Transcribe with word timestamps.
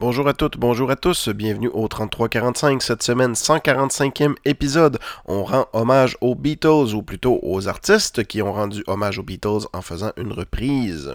Bonjour 0.00 0.26
à 0.28 0.32
toutes, 0.32 0.56
bonjour 0.56 0.90
à 0.90 0.96
tous, 0.96 1.28
bienvenue 1.28 1.68
au 1.74 1.86
3345, 1.86 2.80
cette 2.80 3.02
semaine 3.02 3.34
145e 3.34 4.32
épisode. 4.46 4.98
On 5.26 5.44
rend 5.44 5.66
hommage 5.74 6.16
aux 6.22 6.34
Beatles, 6.34 6.94
ou 6.94 7.02
plutôt 7.02 7.38
aux 7.42 7.68
artistes 7.68 8.24
qui 8.24 8.40
ont 8.40 8.54
rendu 8.54 8.82
hommage 8.86 9.18
aux 9.18 9.22
Beatles 9.22 9.66
en 9.74 9.82
faisant 9.82 10.12
une 10.16 10.32
reprise. 10.32 11.14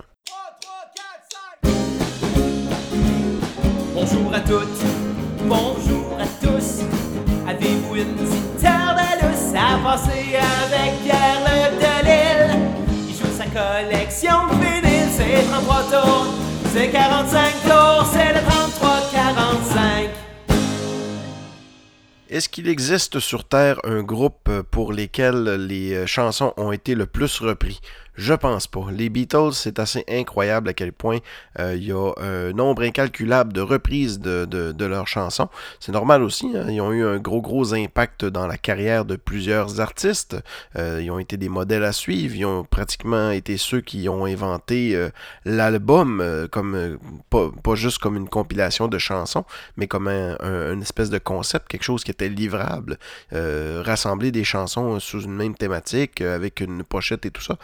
Bonjour 3.96 4.32
à 4.32 4.40
toutes, 4.42 4.84
bonjour 5.46 6.20
à 6.20 6.46
tous. 6.46 6.82
Avez-vous 7.48 7.96
une 7.96 8.14
petite 8.14 8.58
terre 8.60 8.96
à 9.56 9.80
passer 9.84 10.36
avec 10.36 11.02
Pierre 11.04 11.42
Le 11.44 11.72
Delille? 11.80 12.60
Il 13.10 13.16
joue 13.16 13.36
sa 13.36 13.46
collection 13.46 14.46
de 14.50 14.54
vinyles, 14.64 15.10
c'est 15.12 15.44
33 15.50 15.76
tours, 15.86 16.26
c'est 16.72 16.90
45 16.92 17.64
tours, 17.64 18.06
c'est 18.14 18.34
le 18.34 18.55
33-45. 19.36 20.10
Est-ce 22.30 22.50
qu'il 22.50 22.68
existe 22.68 23.20
sur 23.20 23.48
Terre 23.48 23.80
un 23.84 24.02
groupe 24.02 24.50
pour 24.72 24.94
lesquels 24.94 25.68
les 25.68 26.08
chansons 26.08 26.54
ont 26.58 26.72
été 26.72 26.96
le 26.96 27.06
plus 27.06 27.40
repris? 27.40 27.80
Je 28.16 28.34
pense 28.34 28.68
pas. 28.68 28.86
Les 28.92 29.10
Beatles, 29.10 29.54
c'est 29.54 29.80
assez 29.80 30.06
incroyable 30.10 30.70
à 30.70 30.74
quel 30.74 30.94
point 30.94 31.20
euh, 31.60 31.76
il 31.76 31.84
y 31.84 31.92
a 31.92 32.14
un 32.18 32.54
nombre 32.54 32.84
incalculable 32.84 33.52
de 33.52 33.62
reprises 33.62 34.20
de, 34.20 34.46
de, 34.46 34.86
leurs 34.86 35.08
chansons. 35.08 35.50
C'est 35.80 35.92
normal 35.92 36.24
aussi, 36.24 36.52
hein. 36.56 36.68
ils 36.70 36.80
ont 36.80 36.92
eu 36.94 37.04
un 37.04 37.18
gros 37.18 37.42
gros 37.42 37.74
impact 37.74 38.24
dans 38.24 38.48
la 38.48 38.58
carrière 38.58 39.04
de 39.04 39.16
plusieurs 39.16 39.82
artistes. 39.82 40.38
Euh, 40.78 41.02
ils 41.04 41.12
ont 41.12 41.20
été 41.20 41.38
des 41.38 41.50
modèles 41.50 41.84
à 41.84 41.92
suivre, 41.92 42.36
ils 42.36 42.46
ont 42.46 42.64
pratiquement 42.64 43.32
été 43.32 43.58
ceux 43.58 43.82
qui 43.82 44.08
ont 44.08 44.26
inventé 44.26 44.96
euh, 44.96 45.10
l'album 45.44 46.24
comme 46.52 46.98
pas, 47.30 47.76
juste 47.76 47.98
comme 47.98 48.16
une 48.16 48.30
compilation 48.30 48.88
de 48.88 48.98
chansons, 48.98 49.46
mais 49.76 49.88
comme 49.88 50.08
un, 50.08 50.38
une 50.72 50.82
espèce 50.82 51.10
de 51.10 51.18
concept, 51.18 51.68
quelque 51.68 51.84
chose 51.84 52.04
qui 52.04 52.12
était 52.12 52.30
livrable. 52.30 52.98
rassembler 53.32 54.32
des 54.32 54.44
chansons 54.44 55.00
sous 55.00 55.22
une 55.22 55.36
même 55.36 55.56
thématique, 55.56 56.22
avec 56.22 56.62
une 56.62 56.84
pochette 56.84 57.26
et 57.26 57.32
tout 57.32 57.42
ça 57.42 57.58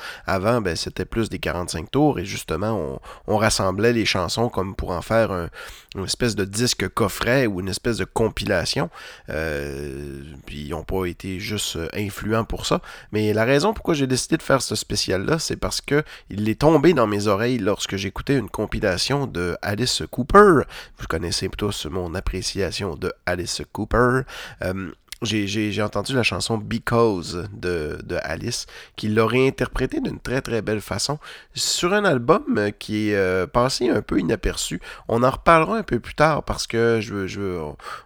ben, 0.61 0.75
c'était 0.75 1.05
plus 1.05 1.29
des 1.29 1.39
45 1.39 1.91
tours 1.91 2.19
et 2.19 2.25
justement, 2.25 2.99
on, 3.27 3.37
rassemblait 3.37 3.93
les 3.93 4.05
chansons 4.05 4.49
comme 4.49 4.75
pour 4.75 4.91
en 4.91 5.01
faire 5.01 5.31
un, 5.31 5.49
une 5.95 6.03
espèce 6.03 6.35
de 6.35 6.45
disque 6.45 6.87
coffret 6.89 7.47
ou 7.47 7.59
une 7.59 7.69
espèce 7.69 7.97
de 7.97 8.05
compilation. 8.05 8.89
Euh, 9.29 10.21
puis 10.45 10.65
ils 10.65 10.69
n'ont 10.71 10.83
pas 10.83 11.05
été 11.05 11.39
juste 11.39 11.77
influents 11.93 12.43
pour 12.43 12.65
ça. 12.65 12.81
Mais 13.11 13.33
la 13.33 13.45
raison 13.45 13.73
pourquoi 13.73 13.93
j'ai 13.93 14.07
décidé 14.07 14.37
de 14.37 14.43
faire 14.43 14.61
ce 14.61 14.75
spécial-là, 14.75 15.39
c'est 15.39 15.55
parce 15.55 15.81
que 15.81 16.03
il 16.29 16.47
est 16.49 16.59
tombé 16.61 16.93
dans 16.93 17.07
mes 17.07 17.27
oreilles 17.27 17.57
lorsque 17.57 17.95
j'écoutais 17.95 18.37
une 18.37 18.49
compilation 18.49 19.27
de 19.27 19.57
Alice 19.61 20.03
Cooper. 20.11 20.61
Vous 20.97 21.07
connaissez 21.07 21.49
tous 21.49 21.85
mon 21.87 22.13
appréciation 22.15 22.95
de 22.95 23.11
Alice 23.25 23.61
Cooper. 23.71 24.21
Euh, 24.63 24.91
j'ai 25.21 25.81
entendu 25.81 26.13
la 26.13 26.23
chanson 26.23 26.57
Because 26.57 27.47
de, 27.53 27.99
de 28.03 28.17
Alice, 28.23 28.65
qui 28.95 29.07
l'a 29.07 29.25
réinterprétée 29.25 29.99
d'une 29.99 30.19
très 30.19 30.41
très 30.41 30.61
belle 30.61 30.81
façon 30.81 31.19
sur 31.53 31.93
un 31.93 32.05
album 32.05 32.71
qui 32.79 33.09
est 33.09 33.15
euh, 33.15 33.47
passé 33.47 33.89
un 33.89 34.01
peu 34.01 34.19
inaperçu. 34.19 34.81
On 35.07 35.23
en 35.23 35.29
reparlera 35.29 35.77
un 35.77 35.83
peu 35.83 35.99
plus 35.99 36.15
tard 36.15 36.43
parce 36.43 36.67
que 36.67 36.99
je, 37.01 37.27
je 37.27 37.59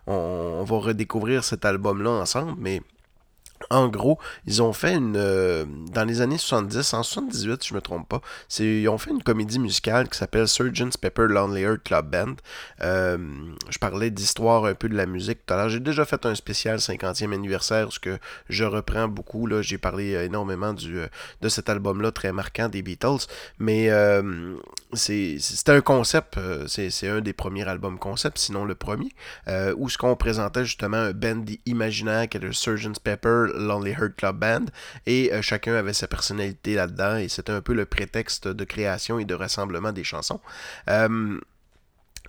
on, 0.08 0.14
on 0.14 0.64
va 0.64 0.78
redécouvrir 0.78 1.44
cet 1.44 1.66
album-là 1.66 2.10
ensemble, 2.12 2.54
mais 2.58 2.82
en 3.70 3.88
gros, 3.88 4.20
ils 4.46 4.62
ont 4.62 4.74
fait 4.74 4.96
une. 4.96 5.16
Euh, 5.18 5.66
dans 5.92 6.06
les 6.06 6.22
années 6.22 6.38
70, 6.38 6.94
en 6.94 7.04
78, 7.04 7.64
si 7.64 7.70
je 7.70 7.74
me 7.74 7.82
trompe 7.82 8.08
pas, 8.08 8.22
ils 8.60 8.88
ont 8.90 8.98
fait 8.98 9.12
une 9.12 9.24
comédie 9.24 9.60
musicale 9.60 10.10
qui 10.10 10.18
s'appelle 10.18 10.48
Surgeon's 10.48 10.98
Pepper 10.98 11.28
Lonely 11.28 11.62
Earth 11.62 11.84
Club 11.84 12.10
Band. 12.10 12.36
Euh, 12.82 13.18
je 13.70 13.78
parlais 13.78 14.12
d'histoire 14.12 14.66
un 14.66 14.74
peu 14.74 14.90
de 14.90 14.96
la 14.96 15.06
musique 15.06 15.46
tout 15.46 15.54
à 15.54 15.58
l'heure. 15.58 15.70
J'ai 15.70 15.80
déjà 15.80 16.06
fait 16.06 16.26
un 16.26 16.36
spécial 16.36 16.78
50e 16.78 17.34
anniversaire, 17.34 17.92
ce 17.92 18.00
que 18.00 18.18
je 18.50 18.64
reprends 18.64 19.08
beaucoup. 19.08 19.48
J'ai 19.62 19.78
parlé 19.78 20.14
énormément 20.14 20.75
euh, 20.86 21.08
de 21.42 21.50
cet 21.50 21.70
album-là 21.70 22.12
très 22.12 22.31
marquant 22.31 22.70
des 22.70 22.81
Beatles. 22.81 23.25
Mais 23.59 23.90
c'était 24.95 25.72
un 25.72 25.81
concept, 25.81 26.38
c'est, 26.67 27.07
un 27.07 27.22
des 27.22 27.33
premiers 27.33 27.67
albums 27.67 28.00
concept, 28.00 28.38
sinon 28.38 28.66
le 28.66 28.75
premier, 28.75 29.09
où 29.78 29.89
ce 29.89 29.97
qu'on 29.97 30.16
présentait 30.16 30.66
justement 30.66 30.97
un 30.97 31.11
band 31.11 31.45
imaginaire 31.66 32.28
qui 32.29 32.38
est 32.38 32.41
le 32.41 32.53
Surgeon's 32.53 33.00
Pepper 33.00 33.47
Lonely 33.56 33.91
Heart 33.91 34.16
Club 34.16 34.39
Band 34.39 34.66
et 35.06 35.33
euh, 35.33 35.41
chacun 35.41 35.75
avait 35.75 35.94
sa 35.94 36.07
personnalité 36.07 36.75
là-dedans 36.75 37.17
et 37.17 37.28
c'était 37.28 37.51
un 37.51 37.61
peu 37.61 37.73
le 37.73 37.85
prétexte 37.85 38.47
de 38.47 38.63
création 38.63 39.19
et 39.19 39.25
de 39.25 39.33
rassemblement 39.33 39.91
des 39.91 40.03
chansons. 40.03 40.39
Euh, 40.89 41.39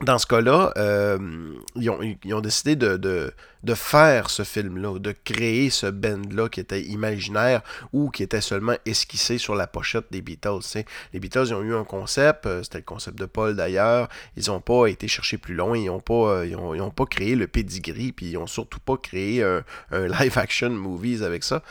dans 0.02 0.18
ce 0.18 0.26
cas-là, 0.26 0.72
euh, 0.76 1.54
ils, 1.74 1.88
ont, 1.88 1.98
ils, 2.02 2.34
ont, 2.34 2.40
décidé 2.40 2.76
de, 2.76 3.32
de 3.66 3.74
faire 3.74 4.30
ce 4.30 4.44
film-là, 4.44 4.98
de 5.00 5.12
créer 5.24 5.70
ce 5.70 5.86
band-là 5.86 6.48
qui 6.48 6.60
était 6.60 6.82
imaginaire 6.82 7.62
ou 7.92 8.10
qui 8.10 8.22
était 8.22 8.40
seulement 8.40 8.76
esquissé 8.86 9.38
sur 9.38 9.56
la 9.56 9.66
pochette 9.66 10.06
des 10.12 10.22
Beatles. 10.22 10.84
Les 11.12 11.18
Beatles 11.18 11.52
ont 11.52 11.62
eu 11.62 11.74
un 11.74 11.82
concept, 11.82 12.46
euh, 12.46 12.62
c'était 12.62 12.78
le 12.78 12.84
concept 12.84 13.18
de 13.18 13.26
Paul 13.26 13.56
d'ailleurs, 13.56 14.08
ils 14.36 14.46
n'ont 14.46 14.60
pas 14.60 14.86
été 14.86 15.08
chercher 15.08 15.36
plus 15.36 15.54
loin, 15.54 15.76
ils 15.76 15.86
n'ont 15.86 16.00
pas, 16.00 16.14
euh, 16.14 16.46
ils 16.46 16.56
ont, 16.56 16.90
créé 17.10 17.34
le 17.34 17.48
pedigree, 17.48 18.12
puis 18.12 18.26
ils 18.26 18.34
n'ont 18.34 18.46
surtout 18.46 18.78
pas 18.78 18.96
créé 18.96 19.42
un, 19.42 19.64
live-action 19.90 20.70
movies 20.70 21.22
avec 21.22 21.42
ça. 21.42 21.62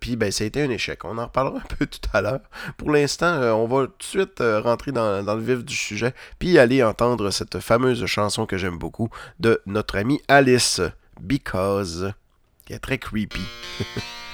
puis 0.00 0.16
ben, 0.16 0.32
ça 0.32 0.44
a 0.44 0.46
été 0.46 0.62
un 0.62 0.70
échec. 0.70 1.04
On 1.04 1.18
en 1.18 1.26
reparlera 1.26 1.58
un 1.58 1.76
peu 1.76 1.86
tout 1.86 2.00
à 2.12 2.22
l'heure. 2.22 2.40
Pour 2.76 2.90
l'instant, 2.90 3.40
on 3.54 3.66
va 3.66 3.86
tout 3.86 3.92
de 3.98 4.02
suite 4.02 4.40
rentrer 4.40 4.92
dans, 4.92 5.22
dans 5.22 5.34
le 5.34 5.42
vif 5.42 5.64
du 5.64 5.76
sujet, 5.76 6.14
puis 6.38 6.58
aller 6.58 6.82
entendre 6.82 7.30
cette 7.30 7.60
fameuse 7.60 8.04
chanson 8.06 8.46
que 8.46 8.56
j'aime 8.56 8.78
beaucoup 8.78 9.10
de 9.40 9.60
notre 9.66 9.96
amie 9.96 10.20
Alice, 10.28 10.80
Because, 11.20 12.12
qui 12.66 12.72
est 12.72 12.78
très 12.78 12.98
creepy. 12.98 13.40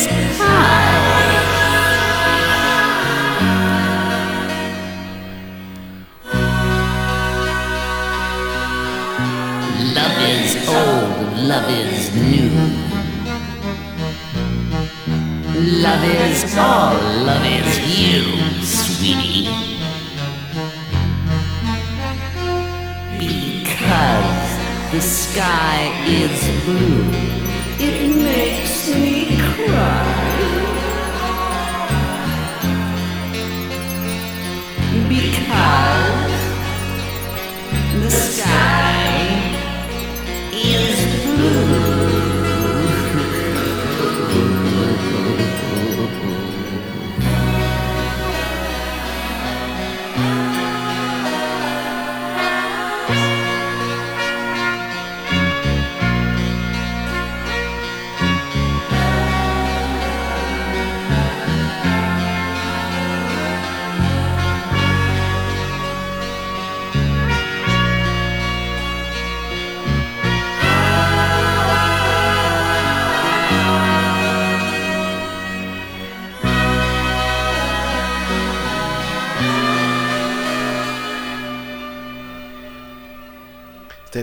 Love 0.00 0.16
is 10.22 10.68
old, 10.68 11.36
love 11.36 11.68
is 11.68 12.14
new. 12.14 12.50
Love 15.82 16.04
is 16.04 16.56
all, 16.56 16.94
love 17.26 17.44
is 17.44 17.78
you, 18.00 18.22
sweetie. 18.64 19.50
Because 23.18 24.50
the 24.92 25.00
sky 25.00 25.92
is 26.06 26.64
blue. 26.64 27.29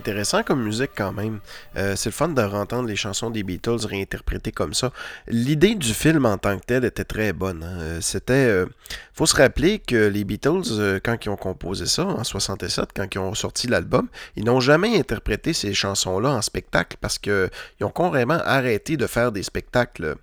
Intéressant 0.08 0.42
comme 0.42 0.64
musique 0.64 0.92
quand 0.96 1.12
même. 1.12 1.40
Euh, 1.76 1.96
c'est 1.98 2.10
le 2.10 2.14
fun 2.14 2.30
de 2.30 2.42
entendre 2.42 2.88
les 2.88 2.96
chansons 2.96 3.30
des 3.30 3.44
Beatles 3.44 3.86
réinterprétées 3.86 4.54
comme 4.54 4.74
ça. 4.74 4.94
L'idée 5.28 5.76
du 5.76 5.94
film 5.94 6.26
en 6.26 6.38
tant 6.38 6.58
que 6.58 6.64
tel 6.66 6.86
était 6.86 7.04
très 7.04 7.34
bonne. 7.34 7.62
hein. 7.64 7.78
Euh, 7.82 7.98
C'était, 8.02 8.34
euh, 8.34 8.66
faut 9.14 9.26
se 9.26 9.36
rappeler 9.36 9.80
que 9.80 10.08
les 10.08 10.24
Beatles, 10.24 11.00
quand 11.04 11.18
ils 11.26 11.30
ont 11.30 11.36
composé 11.36 11.86
ça 11.88 12.06
en 12.06 12.24
67, 12.24 12.90
quand 12.96 13.08
ils 13.14 13.20
ont 13.20 13.34
sorti 13.36 13.68
l'album, 13.68 14.08
ils 14.38 14.46
n'ont 14.46 14.62
jamais 14.62 14.98
interprété 14.98 15.52
ces 15.52 15.74
chansons-là 15.74 16.30
en 16.30 16.42
spectacle 16.42 16.96
parce 17.02 17.18
que 17.20 17.50
ils 17.82 17.84
ont 17.84 17.90
carrément 17.90 18.40
arrêté 18.46 18.96
de 18.96 19.08
faire 19.08 19.34
des 19.34 19.44
spectacles. 19.44 20.16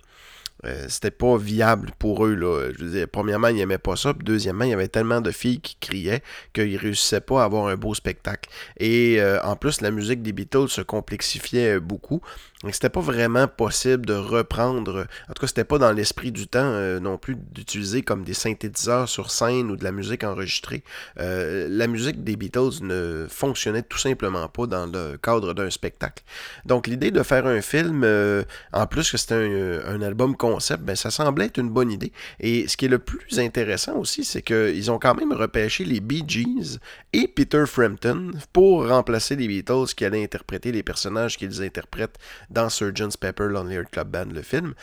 Euh, 0.65 0.85
c'était 0.89 1.11
pas 1.11 1.37
viable 1.37 1.91
pour 1.99 2.25
eux. 2.25 2.33
Là. 2.33 2.71
Je 2.77 2.83
veux 2.83 2.91
dire, 2.91 3.07
premièrement, 3.07 3.47
ils 3.49 3.55
n'aimaient 3.55 3.77
pas 3.77 3.95
ça. 3.95 4.13
Puis 4.13 4.23
deuxièmement, 4.23 4.63
il 4.63 4.71
y 4.71 4.73
avait 4.73 4.87
tellement 4.87 5.21
de 5.21 5.31
filles 5.31 5.59
qui 5.59 5.77
criaient 5.79 6.21
qu'ils 6.53 6.77
réussissaient 6.77 7.21
pas 7.21 7.41
à 7.41 7.45
avoir 7.45 7.67
un 7.67 7.75
beau 7.75 7.93
spectacle. 7.93 8.49
Et 8.77 9.17
euh, 9.19 9.41
en 9.43 9.55
plus, 9.55 9.81
la 9.81 9.91
musique 9.91 10.21
des 10.21 10.33
Beatles 10.33 10.69
se 10.69 10.81
complexifiait 10.81 11.79
beaucoup. 11.79 12.21
C'était 12.71 12.89
pas 12.89 13.01
vraiment 13.01 13.47
possible 13.47 14.05
de 14.05 14.13
reprendre. 14.13 15.07
En 15.29 15.33
tout 15.33 15.41
cas, 15.41 15.47
c'était 15.47 15.63
pas 15.63 15.77
dans 15.77 15.91
l'esprit 15.91 16.31
du 16.31 16.47
temps 16.47 16.59
euh, 16.63 16.99
non 16.99 17.17
plus 17.17 17.35
d'utiliser 17.35 18.01
comme 18.01 18.23
des 18.23 18.33
synthétiseurs 18.33 19.07
sur 19.07 19.29
scène 19.31 19.69
ou 19.69 19.75
de 19.75 19.83
la 19.83 19.91
musique 19.91 20.23
enregistrée. 20.23 20.83
Euh, 21.19 21.67
la 21.69 21.87
musique 21.87 22.23
des 22.23 22.35
Beatles 22.35 22.81
ne 22.81 23.27
fonctionnait 23.29 23.83
tout 23.83 23.97
simplement 23.97 24.47
pas 24.47 24.67
dans 24.67 24.85
le 24.87 25.17
cadre 25.17 25.53
d'un 25.53 25.69
spectacle. 25.69 26.23
Donc, 26.65 26.87
l'idée 26.87 27.11
de 27.11 27.23
faire 27.23 27.45
un 27.45 27.61
film, 27.61 28.03
euh, 28.03 28.43
en 28.73 28.87
plus 28.87 29.11
que 29.11 29.17
c'était 29.17 29.35
un, 29.35 29.95
un 29.95 30.01
album 30.01 30.35
concept, 30.35 30.83
ben, 30.83 30.95
ça 30.95 31.11
semblait 31.11 31.45
être 31.45 31.59
une 31.59 31.69
bonne 31.69 31.91
idée. 31.91 32.11
Et 32.39 32.67
ce 32.67 32.77
qui 32.77 32.85
est 32.85 32.89
le 32.89 32.99
plus 32.99 33.39
intéressant 33.39 33.97
aussi, 33.97 34.23
c'est 34.23 34.41
qu'ils 34.41 34.91
ont 34.91 34.99
quand 34.99 35.15
même 35.15 35.33
repêché 35.33 35.85
les 35.85 35.99
Bee 35.99 36.23
Gees 36.27 36.79
et 37.13 37.27
Peter 37.27 37.65
Frampton 37.67 38.31
pour 38.53 38.87
remplacer 38.87 39.35
les 39.35 39.47
Beatles 39.47 39.93
qui 39.95 40.05
allaient 40.05 40.23
interpréter 40.23 40.71
les 40.71 40.83
personnages 40.83 41.37
qu'ils 41.37 41.61
interprètent 41.61 42.17
dans 42.55 42.69
Surgeon's 42.69 43.17
Pepper 43.17 43.47
Lonely 43.49 43.75
Hearts 43.75 43.91
Club 43.91 44.07
Band, 44.09 44.25
le 44.33 44.41
film. 44.41 44.73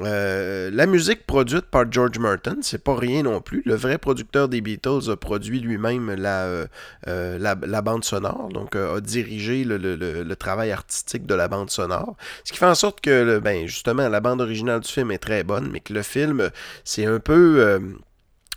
Euh, 0.00 0.70
la 0.72 0.86
musique 0.86 1.26
produite 1.26 1.62
par 1.66 1.90
George 1.90 2.18
Martin, 2.18 2.56
c'est 2.62 2.82
pas 2.82 2.94
rien 2.94 3.22
non 3.24 3.40
plus. 3.40 3.62
Le 3.64 3.74
vrai 3.74 3.98
producteur 3.98 4.48
des 4.48 4.60
Beatles 4.60 5.10
a 5.10 5.16
produit 5.16 5.58
lui-même 5.60 6.14
la, 6.14 6.44
euh, 6.44 6.66
euh, 7.08 7.38
la, 7.38 7.82
bande 7.82 8.04
sonore, 8.04 8.48
donc 8.52 8.76
a 8.76 9.00
dirigé 9.00 9.64
le, 9.64 9.76
le- 9.78 9.96
le- 9.96 10.22
le 10.22 10.36
travail 10.36 10.70
artistique 10.70 11.26
de 11.26 11.34
la 11.34 11.48
bande 11.48 11.70
sonore. 11.70 12.16
Ce 12.44 12.52
qui 12.52 12.58
fait 12.58 12.66
en 12.66 12.74
sorte 12.74 13.00
que, 13.00 13.38
ben, 13.38 13.66
justement, 13.66 14.08
la 14.08 14.20
bande 14.20 14.40
originale 14.40 14.80
du 14.80 14.88
film 14.90 15.10
est 15.10 15.18
très 15.18 15.42
bonne, 15.44 15.70
mais 15.72 15.80
que 15.80 15.92
le 15.92 16.02
film, 16.02 16.50
c'est 16.84 17.06
un 17.06 17.18
peu... 17.18 17.80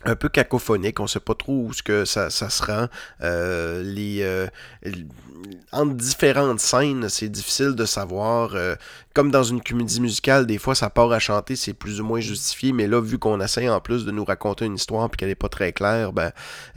un 0.07 0.15
peu 0.15 0.29
cacophonique, 0.29 0.99
on 0.99 1.07
sait 1.07 1.19
pas 1.19 1.35
trop 1.35 1.53
où 1.53 1.73
ce 1.73 1.83
que 1.83 2.05
ça, 2.05 2.29
ça 2.29 2.49
se. 2.49 2.63
Euh, 3.21 3.83
les, 3.83 4.21
euh, 4.21 4.47
entre 5.71 5.93
différentes 5.93 6.59
scènes, 6.59 7.09
c'est 7.09 7.29
difficile 7.29 7.75
de 7.75 7.85
savoir. 7.85 8.55
euh, 8.55 8.75
comme 9.17 9.31
dans 9.31 9.41
une 9.41 9.63
comédie 9.63 9.99
musicale, 9.99 10.45
des 10.45 10.59
fois 10.59 10.75
ça 10.75 10.91
part 10.91 11.11
à 11.11 11.17
chanter, 11.17 11.55
c'est 11.55 11.73
plus 11.73 11.99
ou 11.99 12.03
moins 12.05 12.19
justifié, 12.19 12.71
mais 12.71 12.85
là, 12.85 13.01
vu 13.01 13.17
qu'on 13.17 13.41
essaie 13.41 13.67
en 13.67 13.79
plus 13.79 14.05
de 14.05 14.11
nous 14.11 14.23
raconter 14.23 14.65
une 14.65 14.75
histoire 14.75 15.09
puis 15.09 15.17
qu'elle 15.17 15.31
est 15.31 15.33
pas 15.33 15.49
très 15.49 15.73
claire, 15.73 16.13
ben 16.13 16.29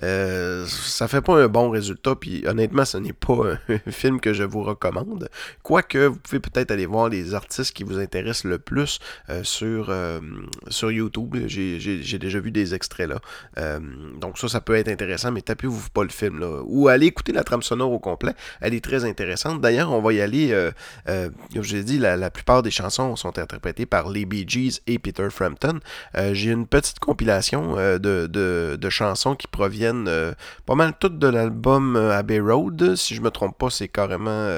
euh, 0.02 0.64
ça 0.66 1.06
fait 1.06 1.20
pas 1.20 1.34
un 1.38 1.48
bon 1.48 1.68
résultat. 1.68 2.14
Puis 2.14 2.42
honnêtement, 2.46 2.86
ce 2.86 2.96
n'est 2.96 3.12
pas 3.12 3.58
un 3.68 3.90
film 3.90 4.20
que 4.20 4.32
je 4.32 4.42
vous 4.42 4.62
recommande. 4.62 5.28
Quoique, 5.62 5.98
vous 6.06 6.16
pouvez 6.16 6.40
peut-être 6.40 6.70
aller 6.70 6.86
voir 6.86 7.10
les 7.10 7.34
artistes 7.34 7.74
qui 7.76 7.84
vous 7.84 7.98
intéressent 7.98 8.44
le 8.44 8.58
plus 8.58 9.00
euh, 9.28 9.44
sur, 9.44 9.90
euh, 9.90 10.20
sur 10.68 10.90
YouTube. 10.90 11.36
J'ai- 11.46 11.78
J'ai 11.78 12.02
j'ai 12.02 12.18
déjà 12.18 12.40
vu 12.40 12.50
des 12.52 12.72
extraits 12.72 13.10
là. 13.10 13.20
Euh, 13.58 13.80
donc 14.18 14.38
ça, 14.38 14.48
ça 14.48 14.62
peut 14.62 14.76
être 14.76 14.88
intéressant, 14.88 15.30
mais 15.30 15.42
tapez-vous 15.42 15.90
pas 15.90 16.04
le 16.04 16.08
film 16.08 16.38
là. 16.40 16.62
Ou 16.64 16.88
allez 16.88 17.04
écouter 17.04 17.32
la 17.32 17.44
trame 17.44 17.60
sonore 17.62 17.92
au 17.92 17.98
complet. 17.98 18.32
Elle 18.62 18.72
est 18.72 18.82
très 18.82 19.04
intéressante. 19.04 19.60
D'ailleurs, 19.60 19.92
on 19.92 20.00
va 20.00 20.14
y 20.14 20.22
aller. 20.22 20.70
comme 21.04 21.62
je 21.62 21.76
l'ai 21.76 21.84
dit, 21.84 21.98
la 21.98 22.29
plupart 22.30 22.62
des 22.62 22.70
chansons 22.70 23.16
sont 23.16 23.38
interprétées 23.38 23.86
par 23.86 24.08
les 24.08 24.24
Bee 24.24 24.44
Gees 24.46 24.80
et 24.86 24.98
Peter 24.98 25.28
Frampton. 25.30 25.80
Euh, 26.16 26.34
J'ai 26.34 26.50
une 26.50 26.66
petite 26.66 26.98
compilation 26.98 27.76
euh, 27.78 27.98
de, 27.98 28.26
de, 28.26 28.90
chansons 28.90 29.36
qui 29.36 29.46
proviennent 29.46 30.08
euh, 30.08 30.32
pas 30.66 30.74
mal 30.74 30.94
toutes 30.98 31.18
de 31.18 31.28
l'album 31.28 31.96
Abbey 31.96 32.40
Road. 32.40 32.96
Si 32.96 33.14
je 33.14 33.20
me 33.20 33.30
trompe 33.30 33.56
pas, 33.58 33.70
c'est 33.70 33.88
carrément. 33.88 34.48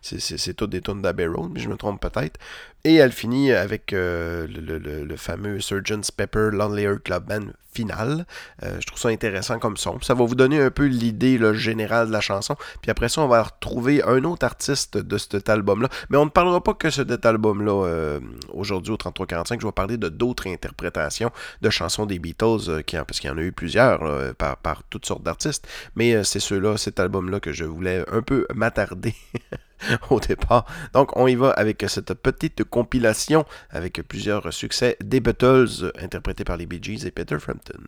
c'est 0.00 0.54
toutes 0.54 0.70
des 0.70 0.80
tunes 0.80 1.02
d'Abbey 1.02 1.26
Road, 1.26 1.50
mais 1.52 1.60
je 1.60 1.68
me 1.68 1.76
trompe 1.76 2.00
peut-être. 2.00 2.38
Et 2.84 2.94
elle 2.94 3.12
finit 3.12 3.52
avec 3.52 3.92
euh, 3.92 4.46
le, 4.46 5.16
fameux 5.16 5.60
Surgeon's 5.60 6.10
Pepper 6.10 6.50
Hearts 6.52 7.02
Club 7.02 7.24
Band 7.26 7.52
final. 7.72 8.24
Euh, 8.62 8.76
je 8.80 8.86
trouve 8.86 8.98
ça 8.98 9.08
intéressant 9.08 9.58
comme 9.58 9.76
son. 9.76 10.00
Ça 10.00 10.14
va 10.14 10.24
vous 10.24 10.34
donner 10.36 10.60
un 10.60 10.70
peu 10.70 10.86
l'idée 10.86 11.38
générale 11.54 12.06
de 12.08 12.12
la 12.12 12.20
chanson. 12.20 12.56
Puis 12.80 12.90
après 12.90 13.08
ça, 13.08 13.20
on 13.20 13.28
va 13.28 13.42
retrouver 13.42 14.02
un 14.04 14.22
autre 14.24 14.46
artiste 14.46 14.96
de 14.96 15.18
cet 15.18 15.48
album-là. 15.48 15.88
Mais 16.08 16.16
on 16.16 16.24
ne 16.24 16.30
parlera 16.30 16.62
pas 16.62 16.74
que 16.74 16.86
de 16.86 16.92
cet 16.92 17.26
album-là 17.26 17.84
euh, 17.84 18.20
aujourd'hui 18.52 18.92
au 18.92 18.96
3345. 18.96 19.60
Je 19.60 19.66
vais 19.66 19.72
parler 19.72 19.96
de 19.96 20.08
d'autres 20.08 20.46
interprétations 20.48 21.30
de 21.60 21.70
chansons 21.70 22.06
des 22.06 22.18
Beatles, 22.18 22.82
parce 23.06 23.20
qu'il 23.20 23.28
y 23.28 23.32
en 23.32 23.38
a 23.38 23.42
eu 23.42 23.52
plusieurs 23.52 24.34
par, 24.36 24.82
toutes 24.84 25.04
sortes 25.04 25.24
d'artistes. 25.24 25.66
Mais 25.96 26.22
c'est 26.24 26.40
ceux-là, 26.40 26.76
cet 26.76 27.00
album-là 27.00 27.40
que 27.40 27.52
je 27.52 27.64
voulais 27.64 28.04
un 28.10 28.22
peu 28.22 28.46
m'attarder. 28.54 29.14
au 30.10 30.20
départ. 30.20 30.64
Donc, 30.92 31.16
on 31.16 31.26
y 31.26 31.34
va 31.34 31.50
avec 31.50 31.84
cette 31.88 32.14
petite 32.14 32.64
compilation 32.64 33.44
avec 33.70 34.02
plusieurs 34.06 34.52
succès 34.52 34.96
des 35.02 35.20
Beatles 35.20 35.92
interprétés 36.02 36.44
par 36.44 36.56
les 36.56 36.66
Bee 36.66 36.80
Gees 36.82 37.06
et 37.06 37.10
Peter 37.10 37.38
Frampton. 37.38 37.78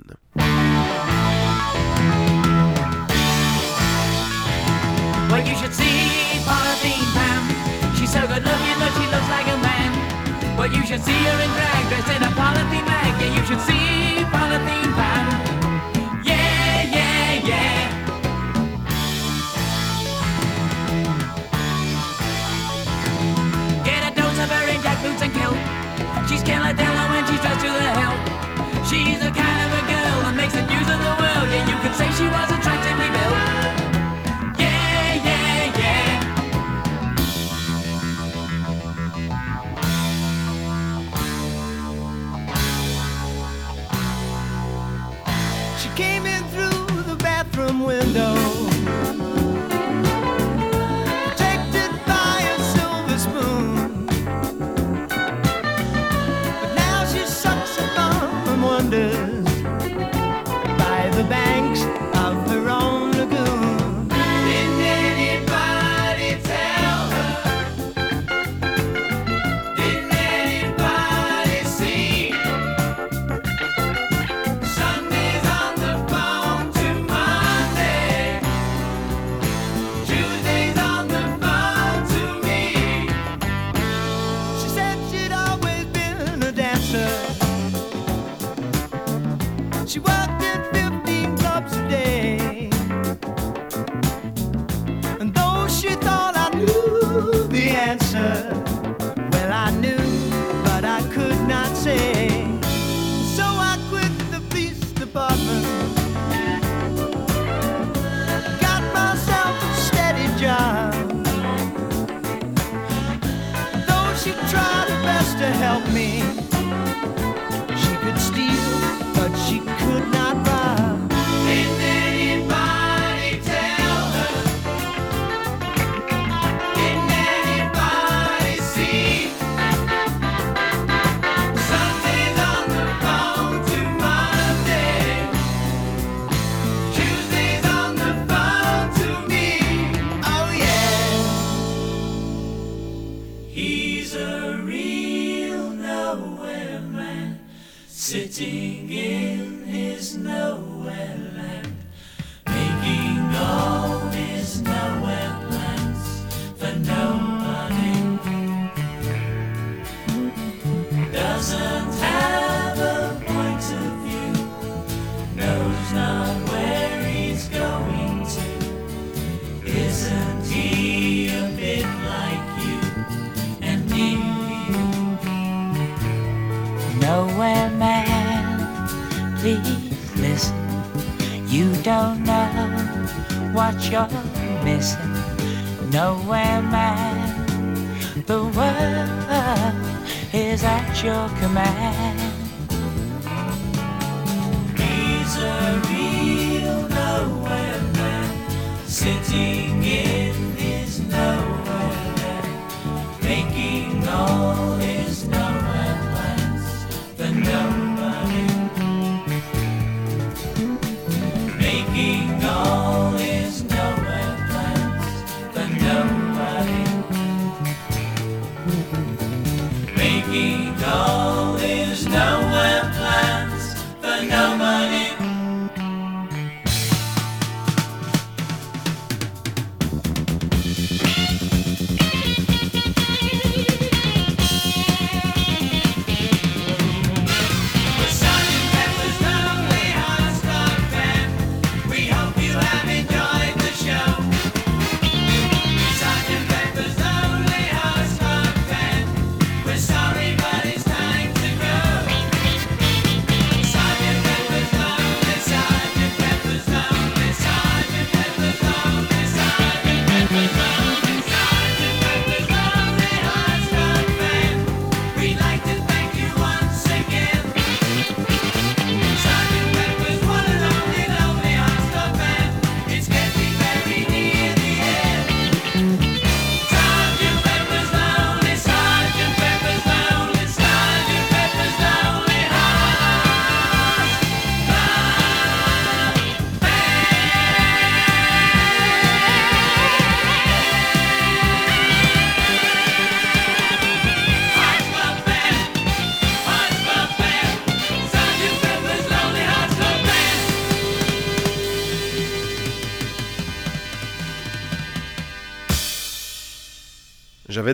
She's 28.91 29.21
the 29.21 29.31
kind 29.31 29.73
of 29.73 29.79
a 29.79 29.83
girl 29.87 30.23
that 30.25 30.35
makes 30.35 30.53
the 30.53 30.63
news 30.63 30.91
of 30.91 30.99
the 30.99 31.23
world. 31.23 31.30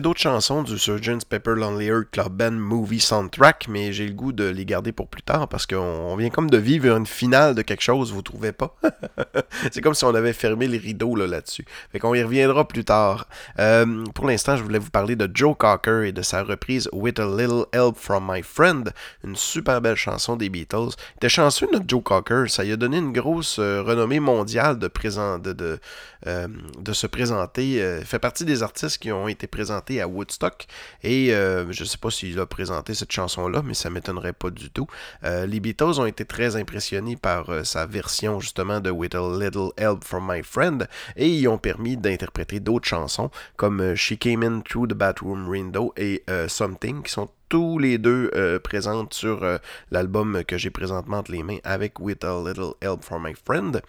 D'autres 0.01 0.21
chansons 0.21 0.61
du 0.61 0.77
Surgeon's 0.77 1.25
Pepper 1.25 1.55
Lonely 1.55 1.87
Heart 1.87 2.11
Club 2.11 2.31
Band 2.31 2.51
Movie 2.51 2.99
Soundtrack, 2.99 3.65
mais 3.67 3.91
j'ai 3.93 4.05
le 4.05 4.13
goût 4.13 4.31
de 4.31 4.43
les 4.43 4.63
garder 4.63 4.91
pour 4.91 5.07
plus 5.07 5.23
tard 5.23 5.47
parce 5.47 5.65
qu'on 5.65 5.77
on 5.77 6.15
vient 6.15 6.29
comme 6.29 6.51
de 6.51 6.57
vivre 6.57 6.95
une 6.95 7.07
finale 7.07 7.55
de 7.55 7.63
quelque 7.63 7.81
chose, 7.81 8.13
vous 8.13 8.21
trouvez 8.21 8.51
pas? 8.51 8.75
C'est 9.71 9.81
comme 9.81 9.95
si 9.95 10.05
on 10.05 10.13
avait 10.13 10.33
fermé 10.33 10.67
les 10.67 10.77
rideaux 10.77 11.15
là, 11.15 11.25
là-dessus. 11.25 11.65
Fait 11.91 11.97
qu'on 11.97 12.13
y 12.13 12.21
reviendra 12.21 12.67
plus 12.67 12.85
tard. 12.85 13.27
Euh, 13.57 14.05
pour 14.13 14.27
l'instant, 14.27 14.55
je 14.55 14.61
voulais 14.63 14.77
vous 14.77 14.91
parler 14.91 15.15
de 15.15 15.29
Joe 15.33 15.55
Cocker 15.57 16.03
et 16.07 16.11
de 16.11 16.21
sa 16.21 16.43
reprise 16.43 16.87
With 16.93 17.19
a 17.19 17.25
Little 17.25 17.65
Help 17.73 17.97
from 17.97 18.31
My 18.31 18.43
Friend, 18.43 18.93
une 19.23 19.35
super 19.35 19.81
belle 19.81 19.95
chanson 19.95 20.35
des 20.35 20.49
Beatles. 20.49 20.91
Il 21.13 21.17
était 21.17 21.29
chanceux 21.29 21.67
notre 21.73 21.85
Joe 21.87 22.03
Cocker, 22.03 22.45
ça 22.49 22.63
lui 22.63 22.71
a 22.71 22.77
donné 22.77 22.97
une 22.97 23.13
grosse 23.13 23.57
euh, 23.57 23.81
renommée 23.81 24.19
mondiale 24.19 24.77
de, 24.77 24.87
de, 24.87 25.53
de, 25.53 25.79
euh, 26.27 26.47
de 26.79 26.93
se 26.93 27.07
présenter. 27.07 28.01
Fait 28.05 28.19
partie 28.19 28.45
des 28.45 28.61
artistes 28.61 28.99
qui 28.99 29.11
ont 29.11 29.27
été 29.27 29.47
présentés 29.47 29.86
à 30.01 30.07
Woodstock 30.07 30.67
et 31.03 31.33
euh, 31.33 31.71
je 31.71 31.83
ne 31.83 31.87
sais 31.87 31.97
pas 31.97 32.11
s'il 32.11 32.39
a 32.39 32.45
présenté 32.45 32.93
cette 32.93 33.11
chanson-là, 33.11 33.61
mais 33.63 33.73
ça 33.73 33.89
m'étonnerait 33.89 34.33
pas 34.33 34.49
du 34.49 34.69
tout. 34.69 34.87
Euh, 35.23 35.45
les 35.45 35.59
Beatles 35.59 35.99
ont 35.99 36.05
été 36.05 36.25
très 36.25 36.55
impressionnés 36.55 37.15
par 37.15 37.49
euh, 37.49 37.63
sa 37.63 37.85
version 37.85 38.39
justement 38.39 38.79
de 38.79 38.89
With 38.89 39.15
a 39.15 39.21
Little 39.39 39.71
Help 39.77 40.03
from 40.03 40.27
My 40.29 40.43
Friend 40.43 40.87
et 41.15 41.29
ils 41.29 41.47
ont 41.47 41.57
permis 41.57 41.97
d'interpréter 41.97 42.59
d'autres 42.59 42.87
chansons 42.87 43.31
comme 43.55 43.95
She 43.95 44.17
Came 44.19 44.43
In 44.43 44.61
Through 44.61 44.89
the 44.89 44.93
Bathroom 44.93 45.47
Window 45.47 45.93
et 45.97 46.23
Something 46.47 47.03
qui 47.03 47.11
sont 47.11 47.29
tous 47.49 47.79
les 47.79 47.97
deux 47.97 48.29
euh, 48.35 48.59
présentes 48.59 49.13
sur 49.13 49.45
l'album 49.91 50.43
que 50.45 50.57
j'ai 50.57 50.69
présentement 50.69 51.17
entre 51.17 51.31
les 51.31 51.43
mains 51.43 51.59
avec 51.63 51.99
With 51.99 52.23
a 52.23 52.43
Little 52.45 52.73
Help 52.81 53.03
from 53.03 53.25
My 53.25 53.33
Friend. 53.33 53.81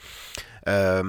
Euh, 0.69 1.03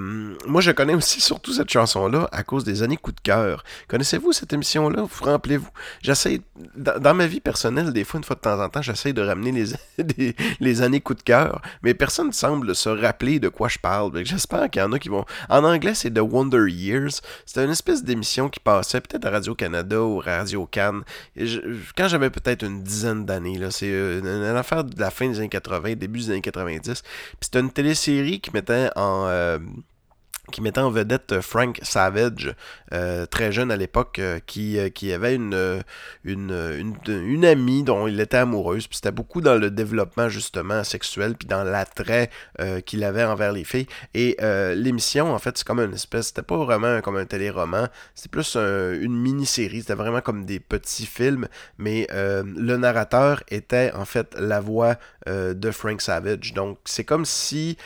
moi, 0.48 0.62
je 0.62 0.72
connais 0.72 0.96
aussi 0.96 1.20
surtout 1.20 1.52
cette 1.52 1.70
chanson-là 1.70 2.30
à 2.32 2.44
cause 2.44 2.64
des 2.64 2.82
années 2.82 2.98
coup 2.98 3.12
de 3.12 3.20
cœur. 3.20 3.64
Connaissez-vous 3.88 4.32
cette 4.32 4.54
émission-là? 4.54 5.04
Vous 5.04 5.26
rappelez-vous? 5.26 5.70
J'essaie, 6.02 6.42
dans, 6.76 7.14
ma 7.14 7.28
vie 7.28 7.42
personnelle, 7.42 7.92
des 7.92 8.06
fois, 8.06 8.20
une 8.20 8.24
fois 8.24 8.38
de 8.38 8.42
temps 8.42 8.60
en 8.62 8.70
temps, 8.70 8.82
j'essaie 8.82 9.12
de 9.12 9.22
ramener 9.22 9.52
les, 10.60 10.82
années 10.82 11.02
coup 11.02 11.14
de 11.14 11.22
cœur, 11.22 11.62
mais 11.84 11.94
personne 11.94 12.28
ne 12.28 12.32
semble 12.32 12.74
se 12.74 12.90
rappeler 12.90 13.40
de 13.40 13.50
quoi 13.50 13.68
je 13.68 13.80
parle. 13.80 14.12
J'espère 14.24 14.70
qu'il 14.70 14.82
y 14.82 14.86
en 14.86 14.94
a 14.94 15.00
qui 15.00 15.10
vont... 15.10 15.26
En 15.50 15.64
anglais, 15.64 15.94
c'est 15.94 16.12
The 16.12 16.20
Wonder 16.20 16.72
Years. 16.72 17.22
C'était 17.46 17.66
une 17.66 17.72
espèce 17.72 18.04
d'émission 18.04 18.48
qui 18.50 18.62
passait 18.62 19.02
peut-être 19.02 19.26
à 19.26 19.32
Radio-Canada 19.32 20.02
ou 20.02 20.20
Radio 20.20 20.66
Cannes. 20.68 21.02
Quand 21.98 22.08
j'avais 22.08 22.30
peut-être 22.30 22.64
une 22.64 22.82
dizaine 22.82 23.26
d'années, 23.26 23.60
c'est 23.72 23.92
euh, 23.92 24.20
une, 24.20 24.28
une 24.28 24.56
affaire 24.56 24.84
de 24.86 25.00
la 25.00 25.12
fin 25.12 25.28
des 25.28 25.40
années 25.40 25.50
80, 25.50 25.96
début 25.96 26.20
des 26.20 26.30
années 26.32 26.42
90. 26.42 27.02
Puis 27.02 27.04
c'était 27.42 27.60
une 27.60 27.72
télésérie 27.72 28.40
qui 28.40 28.52
mettait 28.54 28.90
en... 28.96 29.26
euh, 29.28 29.49
um, 29.56 29.84
qui 30.50 30.62
mettait 30.62 30.82
en 30.82 30.92
vedette 30.92 31.32
euh, 31.34 31.42
Frank 31.42 31.80
Savage, 31.82 32.54
euh, 32.94 33.26
très 33.26 33.52
jeune 33.52 33.72
à 33.72 33.76
l'époque, 33.76 34.20
euh, 34.20 34.40
qui, 34.46 34.78
qui 34.94 35.14
avait 35.14 35.36
une, 35.36 35.84
une, 36.24 36.96
une, 37.08 37.46
amie 37.46 37.84
dont 37.84 38.08
il 38.08 38.20
était 38.20 38.38
amoureuse. 38.38 38.88
Puis 38.88 38.98
c'était 38.98 39.12
beaucoup 39.12 39.42
dans 39.42 39.56
le 39.56 39.72
développement 39.72 40.30
justement 40.30 40.84
sexuel, 40.84 41.36
puis 41.36 41.48
dans 41.48 41.64
l'attrait 41.64 42.30
qu'il 42.86 43.04
avait 43.04 43.24
envers 43.24 43.52
les 43.52 43.64
filles. 43.64 43.88
Et 44.14 44.38
l'émission, 44.76 45.34
en 45.34 45.40
fait, 45.40 45.58
c'est 45.58 45.66
comme 45.66 45.80
une 45.80 45.94
espèce, 45.94 46.28
c'était 46.28 46.42
pas 46.42 46.58
vraiment 46.58 47.02
comme 47.02 47.18
un 47.18 47.26
téléroman, 47.26 47.88
c'était 48.16 48.30
plus 48.30 48.56
un- 48.56 48.94
une 48.94 49.18
mini-série, 49.18 49.82
c'était 49.82 49.96
vraiment 49.96 50.22
comme 50.22 50.46
des 50.46 50.60
petits 50.60 51.06
films, 51.06 51.48
mais 51.78 52.08
le 52.12 52.76
narrateur 52.78 53.44
était 53.50 53.92
en 53.94 54.06
fait 54.06 54.36
la 54.38 54.60
voix 54.60 54.96
de 55.28 55.72
Frank 55.72 56.02
Savage. 56.02 56.54
Donc 56.54 56.80
c'est 56.86 57.06
comme 57.06 57.26
si 57.26 57.78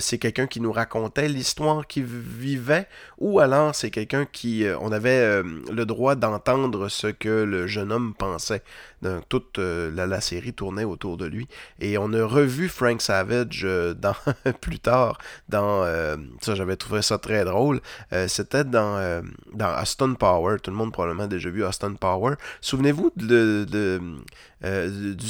c'est 0.00 0.18
quelqu'un 0.18 0.46
qui 0.46 0.60
nous 0.60 0.72
racontait 0.72 1.28
l'histoire 1.28 1.86
qu'il 1.86 2.04
vivait, 2.18 2.86
ou 3.18 3.40
alors 3.40 3.74
c'est 3.74 3.90
quelqu'un 3.90 4.26
qui, 4.26 4.64
euh, 4.64 4.76
on 4.80 4.92
avait 4.92 5.10
euh, 5.10 5.42
le 5.72 5.86
droit 5.86 6.14
d'entendre 6.14 6.88
ce 6.88 7.06
que 7.06 7.44
le 7.44 7.66
jeune 7.66 7.92
homme 7.92 8.14
pensait. 8.14 8.62
Donc, 9.02 9.28
toute 9.28 9.58
euh, 9.58 9.90
la, 9.94 10.20
série 10.20 10.52
tournait 10.52 10.84
autour 10.84 11.16
de 11.16 11.24
lui. 11.24 11.48
Et 11.80 11.96
on 11.96 12.12
a 12.12 12.24
revu 12.24 12.68
Frank 12.68 13.00
Savage 13.00 13.62
euh, 13.64 13.94
plus 14.60 14.78
tard 14.78 15.18
dans... 15.48 15.84
euh, 15.84 16.16
ça, 16.42 16.54
j'avais 16.54 16.76
trouvé 16.76 17.00
ça 17.02 17.18
très 17.18 17.44
drôle. 17.44 17.80
C'était 18.28 18.64
dans, 18.64 19.22
dans 19.54 19.80
Austin 19.80 20.14
Power. 20.14 20.56
Tout 20.62 20.70
le 20.70 20.76
monde 20.76 20.92
probablement 20.92 21.24
a 21.24 21.28
déjà 21.28 21.50
vu 21.50 21.64
Austin 21.64 21.94
Power. 21.94 22.34
Souvenez-vous 22.60 23.12
du 23.16 24.00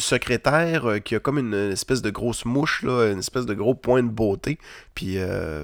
secrétaire 0.01 1.03
qui 1.05 1.15
a 1.15 1.21
comme 1.21 1.39
une, 1.39 1.55
espèce 1.55 2.03
de 2.03 2.11
grosse 2.11 2.45
mouche, 2.45 2.83
une 2.83 3.21
espèce 3.21 3.47
de 3.47 3.55
gros 3.55 3.75
point 3.75 4.03
de 4.03 4.09
beauté. 4.09 4.59
Puis, 4.95 5.19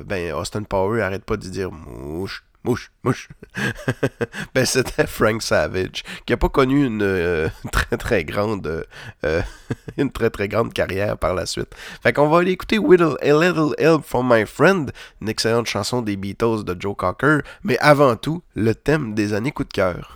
ben, 0.07 0.33
Austin 0.35 0.63
Power 0.63 1.03
arrête 1.03 1.25
pas 1.25 1.37
de 1.37 1.49
dire 1.49 1.73
mouche. 1.73 2.46
Mouche, 2.67 2.91
mouche. 3.05 3.29
ben, 4.55 4.67
c'était 4.67 5.07
Frank 5.07 5.41
Savage, 5.41 6.03
qui 6.27 6.33
a 6.33 6.37
pas 6.37 6.49
connu 6.49 6.85
une 6.85 7.01
euh, 7.01 7.49
très 7.71 7.97
très 7.97 8.25
grande 8.25 8.67
euh, 8.67 8.83
euh, 9.25 9.41
une 9.97 10.11
très 10.11 10.31
très 10.31 10.49
grande 10.49 10.73
carrière 10.73 11.17
par 11.17 11.33
la 11.33 11.47
suite. 11.47 11.73
Fait 12.03 12.13
qu'on 12.13 12.29
va 12.29 12.39
aller 12.39 12.51
écouter 12.51 12.79
Whittle, 12.79 13.19
A 13.23 13.27
Little 13.27 13.77
Help 13.79 14.05
from 14.05 14.35
My 14.35 14.45
Friend, 14.45 14.91
une 15.23 15.29
excellente 15.29 15.69
chanson 15.69 16.03
des 16.03 16.17
Beatles 16.17 16.65
de 16.65 16.75
Joe 16.77 16.97
Cocker, 16.97 17.39
mais 17.63 17.79
avant 17.79 18.17
tout, 18.17 18.43
le 18.57 18.75
thème 18.75 19.15
des 19.15 19.33
années 19.33 19.53
coup 19.53 19.63
de 19.63 19.73
cœur. 19.73 20.16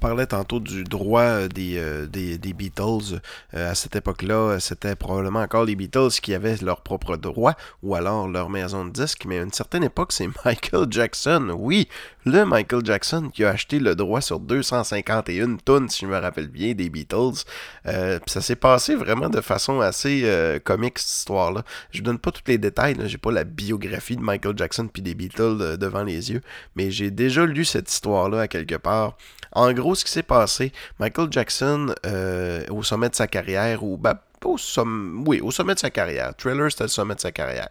parlait 0.00 0.26
tantôt 0.26 0.58
du 0.58 0.82
droit 0.82 1.22
euh, 1.22 1.48
des, 1.48 1.78
euh, 1.78 2.06
des, 2.06 2.38
des 2.38 2.52
Beatles. 2.52 3.20
Euh, 3.54 3.70
à 3.70 3.74
cette 3.74 3.94
époque-là, 3.94 4.58
c'était 4.58 4.96
probablement 4.96 5.40
encore 5.40 5.64
les 5.64 5.76
Beatles 5.76 6.10
qui 6.20 6.34
avaient 6.34 6.56
leur 6.62 6.80
propre 6.80 7.16
droit 7.16 7.54
ou 7.82 7.94
alors 7.94 8.26
leur 8.26 8.48
maison 8.48 8.84
de 8.84 8.90
disques. 8.90 9.26
Mais 9.26 9.38
à 9.38 9.42
une 9.42 9.52
certaine 9.52 9.84
époque, 9.84 10.12
c'est 10.12 10.28
Michael 10.44 10.86
Jackson. 10.90 11.54
Oui, 11.56 11.86
le 12.24 12.44
Michael 12.44 12.84
Jackson 12.84 13.30
qui 13.32 13.44
a 13.44 13.50
acheté 13.50 13.78
le 13.78 13.94
droit 13.94 14.20
sur 14.20 14.40
251 14.40 15.56
tonnes, 15.56 15.88
si 15.88 16.06
je 16.06 16.10
me 16.10 16.18
rappelle 16.18 16.48
bien, 16.48 16.72
des 16.72 16.88
Beatles. 16.88 17.44
Euh, 17.86 18.18
ça 18.26 18.40
s'est 18.40 18.56
passé 18.56 18.94
vraiment 18.94 19.28
de 19.28 19.40
façon 19.40 19.80
assez 19.80 20.60
comique, 20.64 20.98
cette 20.98 21.18
histoire-là. 21.18 21.62
Je 21.90 21.98
vous 21.98 22.04
donne 22.04 22.18
pas 22.18 22.30
tous 22.30 22.42
les 22.46 22.58
détails. 22.58 22.96
J'ai 23.04 23.18
pas 23.18 23.32
la 23.32 23.44
biographie 23.44 24.16
de 24.16 24.22
Michael 24.22 24.56
Jackson 24.56 24.88
puis 24.92 25.02
des 25.02 25.14
Beatles 25.14 25.76
devant 25.76 26.02
les 26.02 26.32
yeux. 26.32 26.40
Mais 26.74 26.90
j'ai 26.90 27.10
déjà 27.10 27.44
lu 27.44 27.64
cette 27.64 27.92
histoire-là 27.92 28.40
à 28.40 28.48
quelque 28.48 28.76
part. 28.76 29.16
En 29.52 29.72
gros, 29.72 29.89
ce 29.94 30.04
qui 30.04 30.10
s'est 30.10 30.22
passé, 30.22 30.72
Michael 30.98 31.28
Jackson, 31.30 31.94
euh, 32.06 32.64
au 32.70 32.82
sommet 32.82 33.08
de 33.08 33.14
sa 33.14 33.26
carrière, 33.26 33.82
ou 33.82 33.96
pas 33.96 34.22
au 34.44 34.58
sommet, 34.58 35.22
oui, 35.26 35.40
au 35.40 35.50
sommet 35.50 35.74
de 35.74 35.78
sa 35.78 35.90
carrière. 35.90 36.32
Thriller, 36.36 36.70
c'était 36.70 36.84
le 36.84 36.88
sommet 36.88 37.14
de 37.14 37.20
sa 37.20 37.32
carrière. 37.32 37.68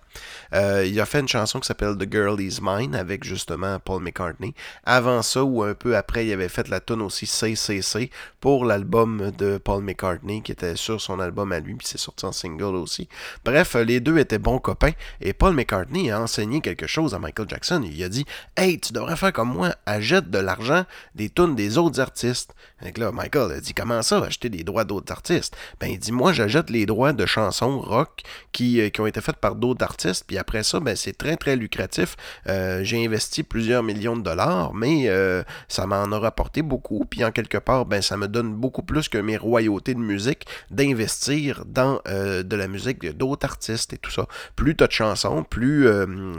Euh, 0.54 0.86
il 0.86 1.00
a 1.00 1.06
fait 1.06 1.20
une 1.20 1.28
chanson 1.28 1.60
qui 1.60 1.68
s'appelle 1.68 1.98
The 1.98 2.12
Girl 2.12 2.40
Is 2.40 2.60
Mine 2.62 2.96
avec 2.96 3.24
justement 3.24 3.80
Paul 3.80 4.02
McCartney. 4.02 4.54
Avant 4.84 5.22
ça, 5.22 5.44
ou 5.44 5.64
un 5.64 5.74
peu 5.74 5.96
après, 5.96 6.26
il 6.26 6.34
avait 6.34 6.50
fait 6.50 6.68
la 6.68 6.80
tune 6.80 7.02
aussi 7.02 7.26
CCC 7.26 8.10
pour 8.40 8.66
l'album 8.66 9.32
de 9.38 9.58
Paul 9.58 9.84
McCartney 9.84 10.42
qui 10.42 10.52
était 10.52 10.76
sur 10.76 11.02
son 11.02 11.20
album 11.20 11.52
à 11.52 11.60
lui, 11.60 11.76
puis 11.76 11.88
c'est 11.88 11.98
sorti 11.98 12.26
en 12.26 12.32
single 12.32 12.76
aussi. 12.76 13.10
Bref, 13.44 13.76
euh, 13.76 13.84
les 13.84 14.00
deux 14.00 14.18
étaient 14.18 14.40
bons 14.40 14.60
copains 14.60 14.92
et 15.22 15.34
Paul 15.34 15.54
McCartney 15.54 16.12
a 16.12 16.22
enseigné 16.22 16.62
quelque 16.62 16.88
chose 16.88 17.14
à 17.14 17.20
Michael 17.20 17.50
Jackson. 17.50 17.82
Il 17.84 18.04
a 18.04 18.10
dit 18.10 18.26
Hey, 18.56 18.80
tu 18.80 18.94
devrais 18.94 19.16
faire 19.16 19.34
comme 19.34 19.54
moi, 19.54 19.76
achète 19.86 20.30
de 20.30 20.40
l'argent 20.40 20.86
des 21.16 21.30
tunes 21.30 21.56
des 21.56 21.78
autres 21.78 22.00
artistes. 22.00 22.54
Là, 22.98 23.12
Michael 23.12 23.52
a 23.52 23.60
dit 23.60 23.74
Comment 23.74 24.02
ça, 24.02 24.20
acheter 24.20 24.50
des 24.50 24.64
droits 24.64 24.84
d'autres 24.86 25.12
artistes? 25.12 25.56
Ben, 25.80 25.88
il 25.88 26.00
dit 26.00 26.12
Moi, 26.12 26.32
j'achète 26.34 26.70
les 26.70 26.86
droits 26.86 27.14
de 27.14 27.26
chansons 27.26 27.80
rock 27.80 28.22
qui, 28.52 28.80
euh, 28.82 28.90
qui 28.90 29.02
ont 29.02 29.06
été 29.06 29.22
faites 29.22 29.38
par 29.38 29.56
d'autres 29.56 29.84
artistes, 29.84 30.24
puis 30.28 30.38
après 30.38 30.64
ça, 30.64 30.80
ben, 30.80 30.96
c'est 30.96 31.18
très 31.18 31.36
très 31.36 31.56
lucratif. 31.56 32.16
Euh, 32.48 32.84
J'ai 32.84 33.06
investi 33.06 33.44
plusieurs 33.44 33.84
millions 33.84 34.16
de 34.18 34.22
dollars, 34.22 34.74
mais 34.74 35.04
euh, 35.08 35.44
ça 35.68 35.86
m'en 35.86 36.12
a 36.12 36.20
rapporté 36.20 36.62
beaucoup, 36.62 37.06
puis 37.10 37.24
en 37.26 37.32
quelque 37.32 37.58
part, 37.58 37.86
ben, 37.86 38.02
ça 38.02 38.18
me 38.18 38.28
donne 38.28 38.54
beaucoup 38.54 38.84
plus 38.84 39.10
que 39.10 39.18
mes 39.18 39.38
royautés 39.38 39.94
de 39.94 40.00
musique 40.00 40.46
d'investir 40.72 41.64
dans 41.66 42.00
de 42.06 42.56
la 42.56 42.68
musique 42.68 43.06
d'autres 43.18 43.46
artistes 43.46 43.94
et 43.94 43.98
tout 43.98 44.12
ça. 44.12 44.26
Plus 44.56 44.76
tu 44.76 44.84
as 44.84 44.88
de 44.88 44.92
chansons, 44.92 45.44
plus, 45.44 45.88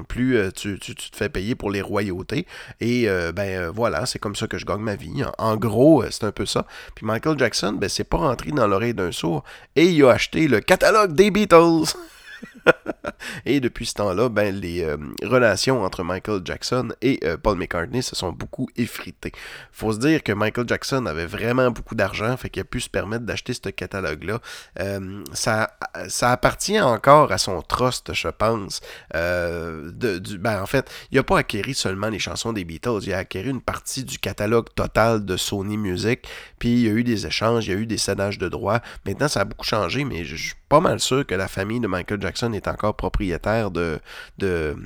plus 0.08 0.38
tu, 0.54 0.78
tu- 0.78 0.94
te 0.94 1.16
fais 1.16 1.28
payer 1.28 1.54
pour 1.54 1.70
les 1.70 1.80
royautés. 1.82 2.46
Et 2.80 3.06
ben 3.34 3.68
voilà, 3.70 4.06
c'est 4.06 4.18
comme 4.18 4.36
ça 4.36 4.46
que 4.46 4.58
je 4.58 4.64
gagne 4.66 4.80
ma 4.80 4.94
vie. 4.96 5.22
En, 5.38 5.50
en 5.50 5.56
gros, 5.56 6.04
c'est 6.10 6.24
un 6.24 6.29
peu 6.32 6.46
ça. 6.46 6.66
Puis 6.94 7.06
Michael 7.06 7.38
Jackson, 7.38 7.72
ben 7.72 7.88
c'est 7.88 8.04
pas 8.04 8.18
rentré 8.18 8.50
dans 8.50 8.66
l'oreille 8.66 8.94
d'un 8.94 9.12
sourd 9.12 9.44
et 9.76 9.86
il 9.86 10.04
a 10.04 10.10
acheté 10.10 10.48
le 10.48 10.60
catalogue 10.60 11.14
des 11.14 11.30
Beatles. 11.30 11.94
Et 13.46 13.60
depuis 13.60 13.86
ce 13.86 13.94
temps-là, 13.94 14.28
ben, 14.28 14.54
les 14.54 14.82
euh, 14.82 14.96
relations 15.22 15.82
entre 15.82 16.04
Michael 16.04 16.42
Jackson 16.44 16.88
et 17.02 17.20
euh, 17.24 17.36
Paul 17.36 17.56
McCartney 17.56 18.02
se 18.02 18.16
sont 18.16 18.32
beaucoup 18.32 18.68
effritées. 18.76 19.32
Faut 19.72 19.92
se 19.92 19.98
dire 19.98 20.22
que 20.22 20.32
Michael 20.32 20.68
Jackson 20.68 21.06
avait 21.06 21.26
vraiment 21.26 21.70
beaucoup 21.70 21.94
d'argent, 21.94 22.36
fait 22.36 22.50
qu'il 22.50 22.60
a 22.60 22.64
pu 22.64 22.80
se 22.80 22.88
permettre 22.88 23.24
d'acheter 23.24 23.52
ce 23.54 23.68
catalogue-là. 23.68 24.40
Euh, 24.80 25.22
ça, 25.32 25.70
appartient 26.22 26.80
encore 26.80 27.32
à 27.32 27.38
son 27.38 27.62
trust, 27.62 28.12
je 28.14 28.28
pense. 28.28 28.80
Ben, 29.12 30.62
en 30.62 30.66
fait, 30.66 30.90
il 31.10 31.16
n'a 31.16 31.22
pas 31.22 31.38
acquéri 31.38 31.74
seulement 31.74 32.08
les 32.08 32.18
chansons 32.18 32.52
des 32.52 32.64
Beatles, 32.64 33.00
il 33.02 33.12
a 33.12 33.18
acquéri 33.18 33.50
une 33.50 33.60
partie 33.60 34.04
du 34.04 34.18
catalogue 34.18 34.68
total 34.74 35.24
de 35.24 35.36
Sony 35.36 35.76
Music, 35.76 36.26
puis 36.58 36.70
il 36.70 36.80
y 36.80 36.88
a 36.88 36.92
eu 36.92 37.04
des 37.04 37.26
échanges, 37.26 37.66
il 37.66 37.72
y 37.72 37.74
a 37.74 37.78
eu 37.78 37.86
des 37.86 37.98
cédages 37.98 38.38
de 38.38 38.48
droits. 38.48 38.80
Maintenant, 39.06 39.28
ça 39.28 39.40
a 39.40 39.44
beaucoup 39.44 39.66
changé, 39.66 40.04
mais 40.04 40.24
je 40.24 40.54
pas 40.70 40.80
mal 40.80 41.00
sûr 41.00 41.26
que 41.26 41.34
la 41.34 41.48
famille 41.48 41.80
de 41.80 41.88
Michael 41.88 42.22
Jackson 42.22 42.52
est 42.52 42.68
encore 42.68 42.94
propriétaire 42.94 43.72
de, 43.72 43.98
de 44.38 44.76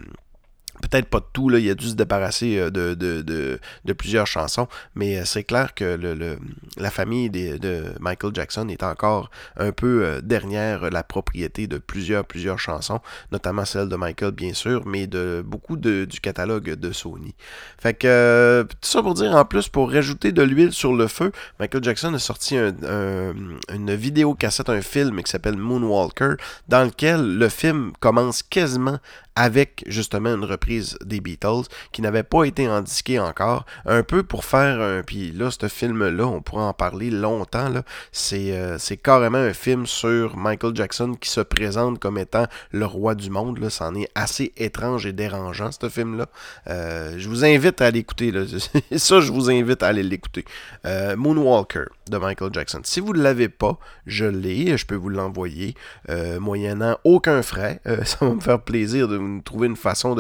Peut-être 0.83 1.07
pas 1.07 1.21
de 1.21 1.25
tout, 1.33 1.49
là, 1.49 1.59
il 1.59 1.71
a 1.71 1.75
dû 1.75 1.87
se 1.89 1.95
débarrasser 1.95 2.59
euh, 2.59 2.71
de, 2.71 2.95
de, 2.95 3.23
de, 3.23 3.93
plusieurs 3.93 4.27
chansons, 4.27 4.67
mais 4.95 5.19
euh, 5.19 5.25
c'est 5.25 5.45
clair 5.45 5.73
que 5.75 5.85
le, 5.97 6.15
le- 6.15 6.39
la 6.77 6.91
famille 6.91 7.31
de 7.31 7.85
Michael 8.01 8.33
Jackson 8.35 8.69
est 8.69 8.83
encore 8.83 9.31
un 9.57 9.71
peu 9.73 10.05
euh, 10.05 10.21
derrière 10.21 10.91
la 10.91 11.03
propriété 11.03 11.67
de 11.67 11.79
plusieurs, 11.79 12.25
plusieurs 12.25 12.59
chansons, 12.59 13.01
notamment 13.33 13.65
celle 13.65 13.89
de 13.89 13.97
Michael, 13.97 14.33
bien 14.33 14.53
sûr, 14.53 14.85
mais 14.87 15.07
de 15.07 15.43
beaucoup 15.47 15.77
du 15.77 16.07
catalogue 16.21 16.75
de 16.75 16.93
Sony. 16.93 17.35
Fait 17.79 17.95
que, 17.95 18.67
tout 18.69 18.77
ça 18.83 19.03
pour 19.03 19.15
dire, 19.15 19.35
en 19.35 19.45
plus, 19.45 19.69
pour 19.69 19.91
rajouter 19.91 20.33
de 20.33 20.43
l'huile 20.43 20.73
sur 20.73 20.93
le 20.95 21.07
feu, 21.07 21.31
Michael 21.61 21.85
Jackson 21.85 22.13
a 22.15 22.19
sorti 22.19 22.57
un- 22.57 22.75
un- 22.87 23.35
une 23.75 23.95
vidéo 23.95 24.35
cassette, 24.35 24.69
un 24.69 24.83
film 24.83 25.23
qui 25.23 25.31
s'appelle 25.31 25.57
Moonwalker, 25.57 26.35
dans 26.69 26.85
lequel 26.85 27.39
le 27.39 27.49
film 27.49 27.93
commence 28.01 28.43
quasiment 28.43 28.99
avec 29.37 29.85
justement 29.87 30.35
une 30.35 30.45
reprise 30.45 30.97
des 31.05 31.21
Beatles 31.21 31.65
qui 31.93 32.03
n'avait 32.03 32.23
pas 32.23 32.45
été 32.45 32.69
en 32.69 32.85
encore, 33.19 33.65
un 33.87 34.03
peu 34.03 34.23
pour 34.23 34.45
faire 34.45 34.81
un... 34.81 35.03
Puis 35.03 35.33
là, 35.33 35.51
ce 35.51 35.69
film-là, 35.69 36.27
on 36.27 36.41
pourra 36.41 36.65
en 36.65 36.73
parler 36.73 37.11
longtemps. 37.11 37.73
C'est, 38.13 38.53
euh, 38.53 38.79
c'est 38.79 38.97
carrément 38.97 39.39
un 39.39 39.53
film 39.53 39.87
sur 39.87 40.37
Michael 40.37 40.75
Jackson 40.77 41.15
qui 41.21 41.31
se 41.31 41.41
présente 41.41 41.99
comme 41.99 42.19
étant 42.19 42.47
le 42.71 42.87
roi 42.87 43.15
du 43.15 43.31
monde, 43.31 43.59
là. 43.59 43.71
C'en 43.71 43.95
est 43.95 44.09
assez 44.15 44.53
étrange 44.57 45.07
et 45.07 45.13
dérangeant, 45.13 45.71
ce 45.73 45.89
film-là. 45.89 46.27
Euh, 46.69 47.15
je 47.19 47.29
vous 47.29 47.45
invite 47.45 47.81
à 47.81 47.91
l'écouter, 47.91 48.31
là. 48.31 48.45
Ça, 48.97 49.21
je 49.21 49.33
vous 49.33 49.51
invite 49.51 49.83
à 49.83 49.89
aller 49.89 50.03
l'écouter. 50.03 50.45
Euh, 50.87 51.17
Moonwalker 51.17 51.87
de 52.11 52.19
Michael 52.19 52.51
Jackson. 52.53 52.81
Si 52.85 53.01
vous 53.01 53.13
ne 53.13 53.23
l'avez 53.23 53.49
pas, 53.49 53.79
je 54.07 54.25
l'ai, 54.25 54.77
je 54.77 54.87
peux 54.87 54.95
vous 54.95 55.09
l'envoyer, 55.09 55.75
euh, 56.11 56.39
moyennant 56.41 56.99
aucun 57.05 57.43
frais. 57.43 57.81
Euh, 57.87 58.05
ça 58.05 58.19
va 58.21 58.35
me 58.35 58.41
faire 58.41 58.61
plaisir 58.61 59.09
de 59.09 59.41
trouver 59.43 59.67
une 59.67 59.77
façon 59.77 60.15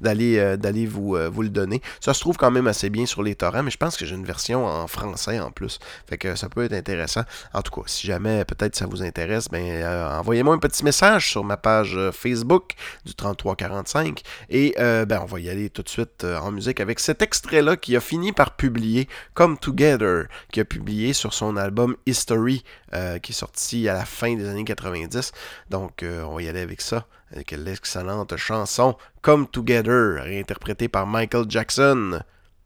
d'aller, 0.00 0.38
euh, 0.38 0.56
vous, 0.88 1.42
le 1.42 1.48
donner. 1.48 1.80
Ça 2.00 2.14
se 2.14 2.20
trouve 2.20 2.36
quand 2.36 2.50
même 2.50 2.66
assez 2.66 2.90
bien 2.90 3.06
sur 3.06 3.22
les 3.22 3.34
torrents, 3.34 3.62
mais 3.62 3.70
je 3.70 3.78
pense 3.78 3.96
que 3.96 4.04
j'ai 4.04 4.14
une 4.14 4.24
version 4.24 4.66
en 4.66 4.86
français 4.86 5.40
en 5.40 5.50
plus. 5.50 5.78
Fait 6.08 6.18
que 6.18 6.34
ça 6.34 6.48
peut 6.48 6.64
être 6.64 6.72
intéressant. 6.72 7.22
En 7.54 7.62
tout 7.62 7.72
cas, 7.72 7.86
si 7.86 8.06
jamais 8.06 8.44
peut-être 8.44 8.76
ça 8.76 8.86
vous 8.86 9.02
intéresse, 9.02 9.48
ben 9.48 9.84
envoyez-moi 10.18 10.54
un 10.54 10.58
petit 10.58 10.84
message 10.84 11.30
sur 11.30 11.44
ma 11.44 11.56
page 11.56 11.98
Facebook 12.12 12.74
du 13.04 13.14
3345 13.14 14.22
et 14.50 14.74
ben 14.78 15.20
on 15.22 15.26
va 15.26 15.40
y 15.40 15.48
aller 15.48 15.70
tout 15.70 15.82
de 15.82 15.88
suite 15.88 16.24
en 16.24 16.50
musique 16.50 16.80
avec 16.80 17.00
cet 17.00 17.22
extrait-là 17.22 17.76
qui 17.76 17.96
a 17.96 18.00
fini 18.00 18.32
par 18.32 18.56
publier 18.56 19.08
Come 19.34 19.58
Together, 19.58 20.26
qui 20.52 20.60
a 20.60 20.64
publié 20.64 21.12
sur 21.12 21.29
son 21.32 21.56
album 21.56 21.96
History, 22.06 22.62
euh, 22.94 23.18
qui 23.18 23.32
est 23.32 23.34
sorti 23.34 23.88
à 23.88 23.94
la 23.94 24.04
fin 24.04 24.34
des 24.36 24.48
années 24.48 24.64
90. 24.64 25.32
Donc 25.70 26.02
euh, 26.02 26.22
on 26.24 26.36
va 26.36 26.42
y 26.42 26.48
aller 26.48 26.60
avec 26.60 26.80
ça, 26.80 27.06
avec 27.32 27.52
l'excellente 27.52 28.36
chanson 28.36 28.96
Come 29.22 29.46
Together, 29.46 30.22
réinterprétée 30.22 30.88
par 30.88 31.06
Michael 31.06 31.46
Jackson. 31.48 32.20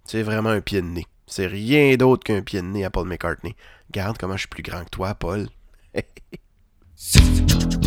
C'est 0.04 0.22
vraiment 0.22 0.50
un 0.50 0.60
pied 0.60 0.82
de 0.82 0.86
nez. 0.86 1.06
C'est 1.26 1.46
rien 1.46 1.96
d'autre 1.96 2.24
qu'un 2.24 2.42
pied 2.42 2.60
de 2.60 2.66
nez 2.66 2.84
à 2.84 2.90
Paul 2.90 3.08
McCartney. 3.08 3.56
Regarde 3.88 4.18
comment 4.18 4.34
je 4.34 4.40
suis 4.40 4.48
plus 4.48 4.62
grand 4.62 4.84
que 4.84 4.90
toi, 4.90 5.14
Paul. 5.14 5.48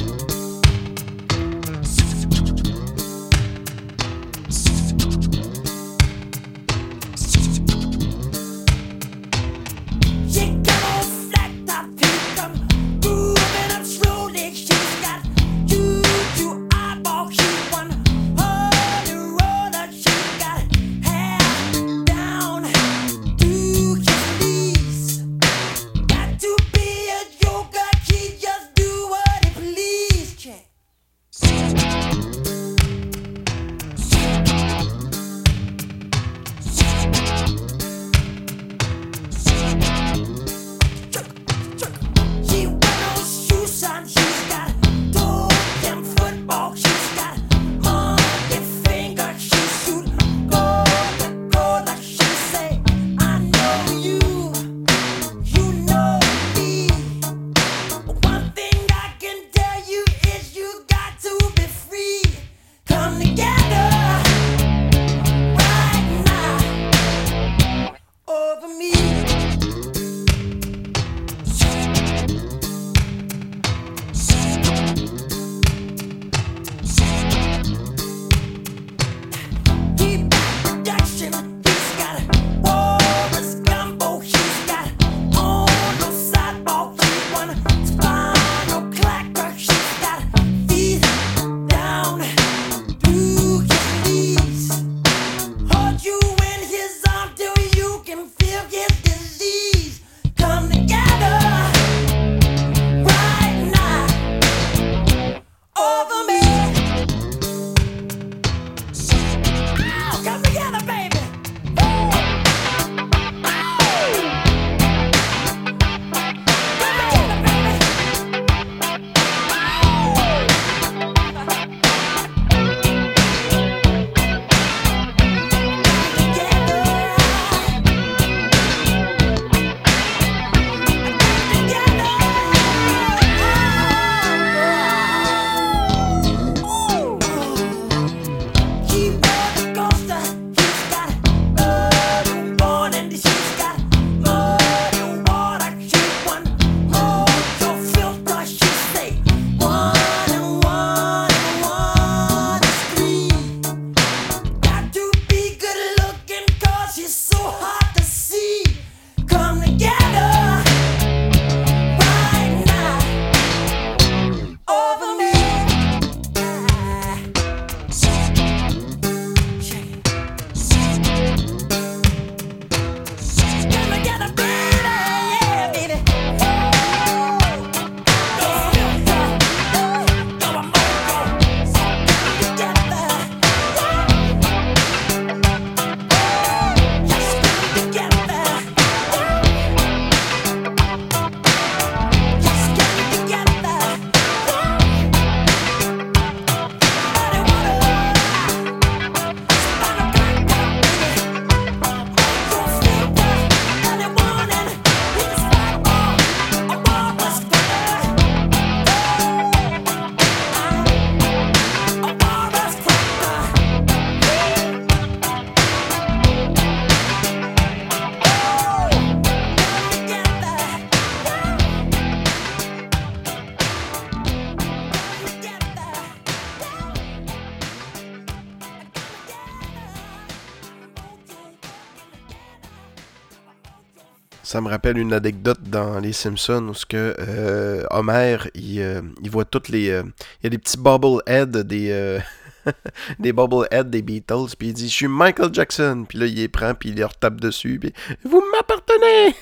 Ça 234.47 234.61
me 234.61 234.69
rappelle 234.69 234.97
une 234.97 235.11
anecdote 235.11 235.59
dans 235.61 235.99
Les 235.99 236.13
Simpsons 236.13 236.69
où 236.69 236.73
ce 236.73 236.85
que 236.85 237.13
euh, 237.19 237.83
Homer 237.91 238.37
il, 238.55 238.79
euh, 238.79 239.01
il 239.21 239.29
voit 239.29 239.43
toutes 239.43 239.67
les 239.67 239.89
euh, 239.89 240.03
il 240.39 240.45
y 240.45 240.47
a 240.47 240.49
des 240.51 240.57
petits 240.57 240.77
bobbleheads 240.77 241.65
des 241.65 242.21
des 243.19 243.33
bobbleheads 243.33 243.89
des 243.89 244.01
Beatles 244.01 244.55
puis 244.57 244.69
il 244.69 244.73
dit 244.73 244.87
je 244.87 244.93
suis 244.93 245.09
Michael 245.09 245.53
Jackson 245.53 246.05
puis 246.07 246.17
là 246.17 246.27
il 246.27 246.35
les 246.35 246.47
prend 246.47 246.73
puis 246.75 246.91
il 246.91 246.97
leur 246.97 247.13
tape 247.17 247.41
dessus 247.41 247.77
puis 247.77 247.91
vous 248.23 248.41
m'appartenez. 248.53 249.35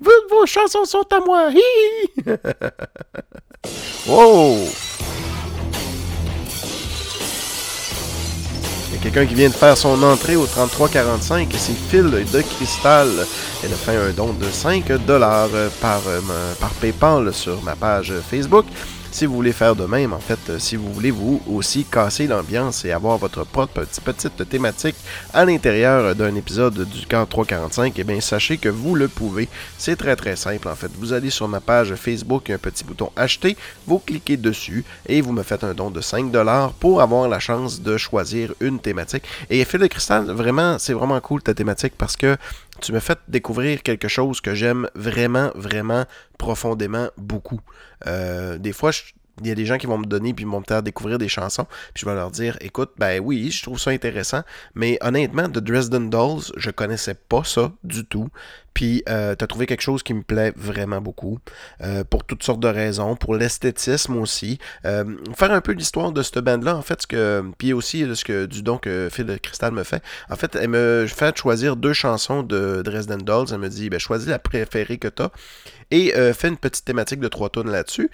Vos, 0.00 0.46
chansons 0.46 0.86
sont 0.86 1.06
à 1.12 1.20
moi. 1.20 1.50
Wow 4.06 4.85
Il 8.88 8.94
y 8.94 8.98
a 8.98 9.02
quelqu'un 9.02 9.26
qui 9.26 9.34
vient 9.34 9.48
de 9.48 9.54
faire 9.54 9.76
son 9.76 10.00
entrée 10.02 10.36
au 10.36 10.46
3345 10.46 11.52
et 11.52 11.58
c'est 11.58 11.74
Phil 11.90 12.10
de 12.10 12.40
Cristal. 12.40 13.08
Elle 13.64 13.72
a 13.72 13.76
fait 13.76 13.96
un 13.96 14.10
don 14.10 14.32
de 14.32 14.48
5 14.50 14.92
dollars 15.06 15.48
par, 15.80 16.00
euh, 16.06 16.20
par 16.60 16.70
PayPal 16.70 17.32
sur 17.34 17.60
ma 17.62 17.74
page 17.74 18.12
Facebook. 18.30 18.64
Si 19.16 19.24
vous 19.24 19.34
voulez 19.36 19.54
faire 19.54 19.74
de 19.74 19.86
même, 19.86 20.12
en 20.12 20.18
fait, 20.18 20.38
euh, 20.50 20.58
si 20.58 20.76
vous 20.76 20.92
voulez 20.92 21.10
vous 21.10 21.40
aussi 21.50 21.86
casser 21.86 22.26
l'ambiance 22.26 22.84
et 22.84 22.92
avoir 22.92 23.16
votre 23.16 23.46
propre 23.46 23.80
petit- 23.80 24.02
petite 24.02 24.46
thématique 24.46 24.94
à 25.32 25.46
l'intérieur 25.46 26.14
d'un 26.14 26.34
épisode 26.34 26.86
du 26.86 27.06
camp 27.06 27.24
345, 27.24 27.94
eh 27.96 28.04
bien, 28.04 28.20
sachez 28.20 28.58
que 28.58 28.68
vous 28.68 28.94
le 28.94 29.08
pouvez. 29.08 29.48
C'est 29.78 29.96
très 29.96 30.16
très 30.16 30.36
simple, 30.36 30.68
en 30.68 30.74
fait. 30.74 30.90
Vous 30.98 31.14
allez 31.14 31.30
sur 31.30 31.48
ma 31.48 31.60
page 31.60 31.94
Facebook, 31.94 32.42
il 32.44 32.50
y 32.50 32.52
a 32.52 32.56
un 32.56 32.58
petit 32.58 32.84
bouton 32.84 33.10
acheter, 33.16 33.56
vous 33.86 34.00
cliquez 34.00 34.36
dessus 34.36 34.84
et 35.08 35.22
vous 35.22 35.32
me 35.32 35.42
faites 35.42 35.64
un 35.64 35.72
don 35.72 35.90
de 35.90 36.02
5$ 36.02 36.74
pour 36.78 37.00
avoir 37.00 37.26
la 37.26 37.38
chance 37.38 37.80
de 37.80 37.96
choisir 37.96 38.52
une 38.60 38.80
thématique. 38.80 39.24
Et 39.48 39.64
Phil 39.64 39.80
de 39.80 39.86
Cristal, 39.86 40.26
vraiment, 40.30 40.78
c'est 40.78 40.92
vraiment 40.92 41.20
cool 41.20 41.40
ta 41.42 41.54
thématique 41.54 41.94
parce 41.96 42.18
que 42.18 42.36
tu 42.80 42.92
me 42.92 43.00
fais 43.00 43.16
découvrir 43.28 43.82
quelque 43.82 44.08
chose 44.08 44.40
que 44.40 44.54
j'aime 44.54 44.88
vraiment, 44.94 45.50
vraiment 45.54 46.04
profondément 46.38 47.08
beaucoup. 47.16 47.60
Euh, 48.06 48.58
des 48.58 48.72
fois, 48.72 48.90
il 49.42 49.48
y 49.48 49.50
a 49.50 49.54
des 49.54 49.66
gens 49.66 49.78
qui 49.78 49.86
vont 49.86 49.98
me 49.98 50.06
donner 50.06 50.32
puis 50.32 50.44
vont 50.44 50.60
me 50.60 50.64
faire 50.66 50.82
découvrir 50.82 51.18
des 51.18 51.28
chansons, 51.28 51.66
puis 51.94 52.02
je 52.02 52.06
vais 52.06 52.14
leur 52.14 52.30
dire 52.30 52.56
écoute, 52.60 52.92
ben 52.98 53.20
oui, 53.22 53.50
je 53.50 53.62
trouve 53.62 53.78
ça 53.78 53.90
intéressant, 53.90 54.42
mais 54.74 54.98
honnêtement, 55.00 55.48
The 55.48 55.58
Dresden 55.58 56.10
Dolls, 56.10 56.52
je 56.56 56.70
connaissais 56.70 57.14
pas 57.14 57.44
ça 57.44 57.72
du 57.84 58.04
tout. 58.04 58.28
Puis 58.76 59.02
euh, 59.08 59.34
tu 59.34 59.42
as 59.42 59.46
trouvé 59.46 59.64
quelque 59.64 59.80
chose 59.80 60.02
qui 60.02 60.12
me 60.12 60.22
plaît 60.22 60.52
vraiment 60.54 61.00
beaucoup, 61.00 61.38
euh, 61.80 62.04
pour 62.04 62.24
toutes 62.24 62.42
sortes 62.42 62.60
de 62.60 62.68
raisons, 62.68 63.16
pour 63.16 63.34
l'esthétisme 63.34 64.18
aussi. 64.18 64.58
Euh, 64.84 65.16
faire 65.34 65.50
un 65.50 65.62
peu 65.62 65.72
l'histoire 65.72 66.12
de 66.12 66.22
cette 66.22 66.40
bande-là, 66.40 66.76
en 66.76 66.82
fait, 66.82 67.00
ce 67.00 67.06
que, 67.06 67.42
puis 67.56 67.72
aussi 67.72 68.04
ce 68.14 68.22
que 68.22 68.44
du 68.44 68.62
don 68.62 68.76
que 68.76 69.08
Phil 69.10 69.24
de 69.24 69.38
Cristal 69.38 69.72
me 69.72 69.82
fait. 69.82 70.02
En 70.28 70.36
fait, 70.36 70.56
elle 70.56 70.68
me 70.68 71.06
fait 71.08 71.38
choisir 71.38 71.76
deux 71.76 71.94
chansons 71.94 72.42
de 72.42 72.82
Dresden 72.84 73.22
Dolls. 73.22 73.46
Elle 73.50 73.60
me 73.60 73.70
dit, 73.70 73.88
ben, 73.88 73.98
choisis 73.98 74.28
la 74.28 74.38
préférée 74.38 74.98
que 74.98 75.08
tu 75.08 75.22
as 75.22 75.30
et 75.90 76.12
fais 76.34 76.48
une 76.48 76.58
petite 76.58 76.84
thématique 76.84 77.20
de 77.20 77.28
trois 77.28 77.48
tonnes 77.48 77.70
là-dessus. 77.70 78.10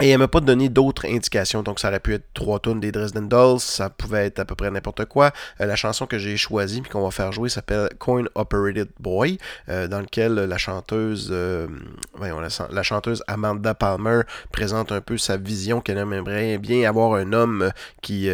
Et 0.00 0.10
elle 0.10 0.18
m'a 0.18 0.28
pas 0.28 0.40
donné 0.40 0.68
d'autres 0.68 1.06
indications. 1.06 1.62
Donc, 1.62 1.80
ça 1.80 1.88
aurait 1.88 2.00
pu 2.00 2.14
être 2.14 2.26
trois 2.34 2.58
tonnes 2.60 2.80
des 2.80 2.92
Dresden 2.92 3.28
Dolls, 3.28 3.60
ça 3.60 3.90
pouvait 3.90 4.26
être 4.26 4.38
à 4.38 4.44
peu 4.44 4.54
près 4.54 4.70
n'importe 4.70 5.06
quoi. 5.06 5.32
Euh, 5.60 5.66
la 5.66 5.76
chanson 5.76 6.06
que 6.06 6.18
j'ai 6.18 6.36
choisie 6.36 6.82
puis 6.82 6.90
qu'on 6.90 7.02
va 7.02 7.10
faire 7.10 7.32
jouer 7.32 7.48
s'appelle 7.48 7.88
Coin 7.98 8.24
Operated 8.34 8.88
Boy, 9.00 9.38
euh, 9.68 9.88
dans 9.88 10.00
lequel 10.00 10.34
la 10.34 10.58
chanteuse, 10.58 11.28
euh, 11.30 11.66
voyons, 12.14 12.40
la, 12.40 12.82
chanteuse 12.82 13.22
Amanda 13.26 13.74
Palmer 13.74 14.22
présente 14.52 14.92
un 14.92 15.00
peu 15.00 15.18
sa 15.18 15.36
vision 15.36 15.80
qu'elle 15.80 15.98
aimerait 15.98 16.58
bien 16.58 16.88
avoir 16.88 17.14
un 17.14 17.32
homme 17.32 17.70
qui, 18.02 18.28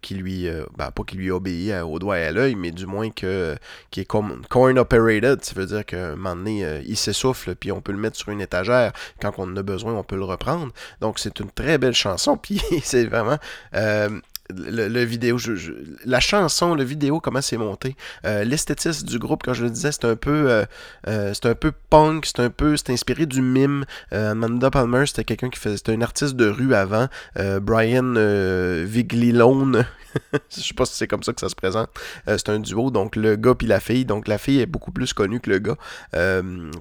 qui 0.00 0.14
lui, 0.14 0.48
ben, 0.76 0.90
pas 0.90 1.02
qui 1.04 1.16
lui 1.16 1.30
obéit 1.30 1.72
au 1.82 1.98
doigt 1.98 2.18
et 2.18 2.24
à 2.24 2.32
l'œil, 2.32 2.54
mais 2.54 2.70
du 2.70 2.86
moins 2.86 3.10
que 3.10 3.56
qui 3.90 4.00
est 4.00 4.04
comme 4.04 4.42
coin 4.50 4.76
operated, 4.76 5.44
ça 5.44 5.54
veut 5.54 5.66
dire 5.66 5.84
qu'à 5.84 6.08
un 6.08 6.16
moment 6.16 6.36
donné, 6.36 6.82
il 6.86 6.96
s'essouffle 6.96 7.54
puis 7.54 7.70
on 7.72 7.80
peut 7.80 7.92
le 7.92 7.98
mettre 7.98 8.16
sur 8.16 8.30
une 8.30 8.40
étagère. 8.40 8.92
Quand 9.20 9.32
on 9.38 9.44
en 9.44 9.56
a 9.56 9.62
besoin, 9.62 9.94
on 9.94 10.02
peut 10.02 10.16
le 10.16 10.24
reprendre. 10.24 10.72
Donc, 11.00 11.18
c'est 11.18 11.38
une 11.40 11.50
très 11.50 11.78
belle 11.78 11.94
chanson. 11.94 12.36
Puis, 12.42 12.60
c'est 12.82 13.04
vraiment. 13.04 13.38
euh, 13.74 14.20
le, 14.50 15.04
vidéo, 15.04 15.38
la 16.04 16.20
chanson, 16.20 16.74
le 16.74 16.84
vidéo, 16.84 17.20
comment 17.20 17.40
c'est 17.40 17.56
monté. 17.56 17.96
Euh, 18.26 18.44
L'esthétisme 18.44 19.06
du 19.06 19.18
groupe, 19.18 19.42
quand 19.44 19.54
je 19.54 19.64
le 19.64 19.70
disais, 19.70 19.92
c'est 19.92 20.04
un 20.04 20.16
peu, 20.16 20.50
euh, 20.50 20.64
euh, 21.08 21.32
c'est 21.34 21.46
un 21.46 21.54
peu 21.54 21.72
punk, 21.90 22.26
c'est 22.26 22.40
un 22.40 22.50
peu, 22.50 22.76
c'est 22.76 22.90
inspiré 22.90 23.26
du 23.26 23.40
mime. 23.40 23.84
Euh, 24.12 24.32
Amanda 24.32 24.70
Palmer, 24.70 25.06
c'était 25.06 25.24
quelqu'un 25.24 25.48
qui 25.48 25.58
faisait, 25.58 25.78
c'était 25.78 25.92
un 25.92 26.02
artiste 26.02 26.36
de 26.36 26.46
rue 26.46 26.74
avant. 26.74 27.08
Brian 27.62 28.14
Viglilone, 28.84 29.86
je 30.32 30.60
sais 30.60 30.74
pas 30.74 30.84
si 30.84 30.94
c'est 30.94 31.06
comme 31.06 31.22
ça 31.22 31.32
que 31.32 31.40
ça 31.40 31.48
se 31.48 31.54
présente. 31.54 31.88
C'est 32.26 32.48
un 32.48 32.58
duo, 32.58 32.90
donc 32.90 33.16
le 33.16 33.36
gars 33.36 33.54
puis 33.54 33.66
la 33.66 33.80
fille. 33.80 34.04
Donc 34.04 34.28
la 34.28 34.38
fille 34.38 34.60
est 34.60 34.66
beaucoup 34.66 34.92
plus 34.92 35.12
connue 35.12 35.40
que 35.40 35.50
le 35.50 35.58
gars 35.58 35.76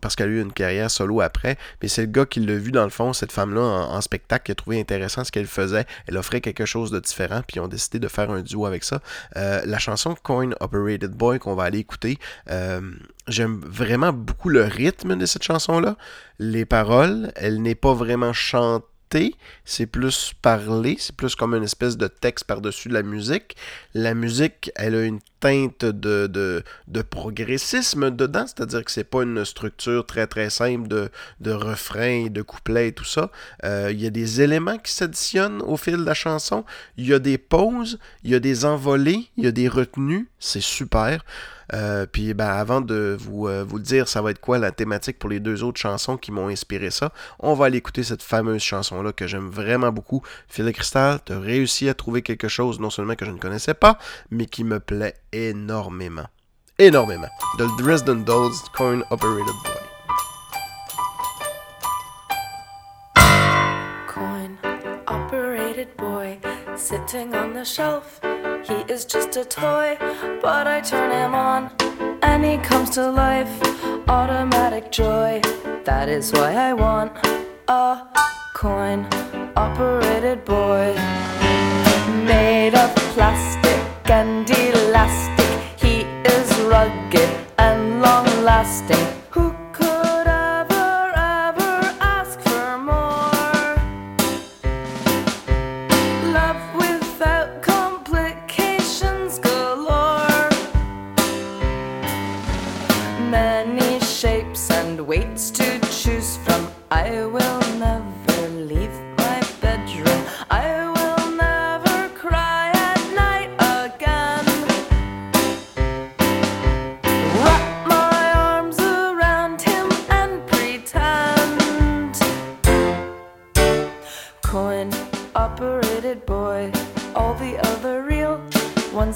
parce 0.02 0.16
qu'elle 0.16 0.30
a 0.30 0.32
eu 0.32 0.42
une 0.42 0.54
carrière 0.54 0.92
solo 0.92 1.22
après. 1.22 1.58
Mais 1.82 1.88
c'est 1.88 2.02
le 2.02 2.08
gars 2.08 2.26
qui 2.26 2.40
l'a 2.40 2.56
vu 2.56 2.72
dans 2.72 2.84
le 2.84 2.90
fond, 2.90 3.14
cette 3.14 3.32
femme-là 3.32 3.62
en, 3.62 4.02
spectacle, 4.02 4.46
qui 4.46 4.52
a 4.52 4.56
trouvé 4.56 4.80
intéressant 4.80 5.24
ce 5.24 5.32
qu'elle 5.32 5.48
faisait. 5.48 5.86
Elle 6.08 6.18
offrait 6.18 6.42
quelque 6.42 6.66
chose 6.66 6.92
de 6.92 7.00
différent, 7.00 7.42
ils 7.56 7.60
ont 7.60 7.68
décidé 7.68 8.00
de 8.00 8.08
faire 8.08 8.32
un 8.32 8.42
duo 8.42 8.66
avec 8.66 8.84
ça. 8.84 9.02
Euh, 9.36 9.62
la 9.66 9.80
chanson 9.80 10.16
Coin 10.22 10.52
Operated 10.60 11.12
Boy 11.12 11.40
qu'on 11.40 11.56
va 11.56 11.64
aller 11.64 11.80
écouter, 11.80 12.18
euh, 12.50 12.82
j'aime 13.28 13.62
vraiment 13.66 14.14
beaucoup 14.14 14.50
le 14.50 14.64
rythme 14.64 15.16
de 15.16 15.26
cette 15.26 15.44
chanson-là. 15.44 15.98
Les 16.40 16.66
paroles, 16.66 17.32
elle 17.36 17.62
n'est 17.62 17.76
pas 17.76 17.94
vraiment 17.94 18.34
chantée 18.34 18.90
c'est 19.66 19.86
plus 19.86 20.34
parlé, 20.42 20.96
c'est 21.00 21.16
plus 21.16 21.36
comme 21.36 21.54
une 21.54 21.64
espèce 21.64 21.98
de 21.98 22.08
texte 22.08 22.46
par-dessus 22.46 22.90
la 22.90 23.04
musique. 23.04 23.56
La 23.94 24.14
musique, 24.14 24.72
elle 24.76 24.96
a 24.96 25.04
une 25.04 25.20
teinte 25.44 25.84
de, 25.84 26.64
progressisme 27.10 28.12
dedans, 28.12 28.46
c'est-à-dire 28.48 28.86
que 28.86 28.92
c'est 28.92 29.04
pas 29.04 29.24
une 29.24 29.44
structure 29.44 30.06
très 30.06 30.26
très 30.26 30.50
simple 30.50 30.88
de, 30.88 31.10
de 31.42 31.52
refrain, 31.52 32.28
de 32.28 32.42
couplets 32.42 32.88
et 32.88 32.92
tout 32.94 33.04
ça. 33.04 33.30
Euh, 33.66 33.90
Il 33.92 34.02
y 34.02 34.08
a 34.08 34.10
des 34.10 34.42
éléments 34.42 34.78
qui 34.78 34.94
s'additionnent 34.94 35.62
au 35.62 35.76
fil 35.76 35.98
de 35.98 36.06
la 36.06 36.14
chanson, 36.14 36.64
il 36.96 37.08
y 37.08 37.14
a 37.14 37.20
des 37.20 37.38
pauses, 37.38 38.00
il 38.24 38.32
y 38.32 38.36
a 38.36 38.40
des 38.40 38.64
envolées, 38.64 39.28
il 39.36 39.44
y 39.44 39.48
a 39.48 39.52
des 39.52 39.68
retenues, 39.68 40.30
c'est 40.40 40.62
super. 40.62 41.26
Euh, 41.74 42.06
puis 42.06 42.34
ben, 42.34 42.48
avant 42.48 42.82
de 42.82 43.16
vous, 43.20 43.48
euh, 43.48 43.64
vous 43.64 43.80
dire, 43.80 44.08
ça 44.08 44.22
va 44.22 44.32
être 44.32 44.40
quoi 44.40 44.58
la 44.58 44.72
thématique 44.72 45.18
pour 45.18 45.30
les 45.30 45.40
deux 45.40 45.64
autres 45.64 45.80
chansons 45.80 46.18
qui 46.18 46.32
m'ont 46.32 46.50
inspiré 46.50 46.92
ça, 46.92 47.12
on 47.40 47.54
va 47.54 47.66
aller 47.66 47.78
écouter 47.78 48.04
cette 48.04 48.22
fameuse 48.22 48.62
chanson-là 48.62 49.14
que 49.14 49.28
j'aime 49.28 49.50
vraiment 49.50 49.92
beaucoup. 49.92 50.22
Phil 50.48 50.72
Cristal, 50.74 51.20
tu 51.26 51.34
as 51.34 51.40
réussi 51.40 51.90
à 51.90 51.94
trouver 51.94 52.22
quelque 52.22 52.48
chose 52.48 52.80
non 52.80 52.90
seulement 52.90 53.16
que 53.16 53.26
je 53.26 53.32
ne 53.32 53.40
connaissais 53.40 53.74
pas, 53.74 53.98
mais 54.30 54.46
qui 54.46 54.64
me 54.64 54.80
plaît 54.80 55.16
énormément. 55.34 56.28
Énormément. 56.80 57.30
The 57.58 57.68
Dresden 57.78 58.24
Dolls 58.24 58.70
Coin 58.76 59.04
Operated 59.12 59.56
Boy. 59.64 59.84
coin 64.08 64.58
operated 65.08 65.96
boy 65.98 66.38
sitting 66.76 67.34
on 67.34 67.54
the 67.54 67.66
shelf. 67.66 68.20
He 68.64 68.76
is 68.94 69.06
just 69.06 69.36
a 69.38 69.44
toy, 69.44 69.98
but 70.42 70.68
I 70.68 70.82
turn 70.82 71.12
him 71.12 71.34
on 71.34 71.72
and 72.22 72.46
he 72.46 72.58
comes 72.58 72.92
to 72.92 73.10
life. 73.10 73.54
Automatic 74.08 74.92
joy, 74.92 75.42
that 75.84 76.10
is 76.10 76.32
why 76.32 76.54
I 76.54 76.74
want 76.74 77.12
a 77.68 78.08
coin 78.54 79.08
operated 79.56 80.46
boy. 80.46 80.94
Made 82.26 82.76
of 82.76 82.96
plastic 83.16 84.10
and 84.10 84.46
is 86.84 87.23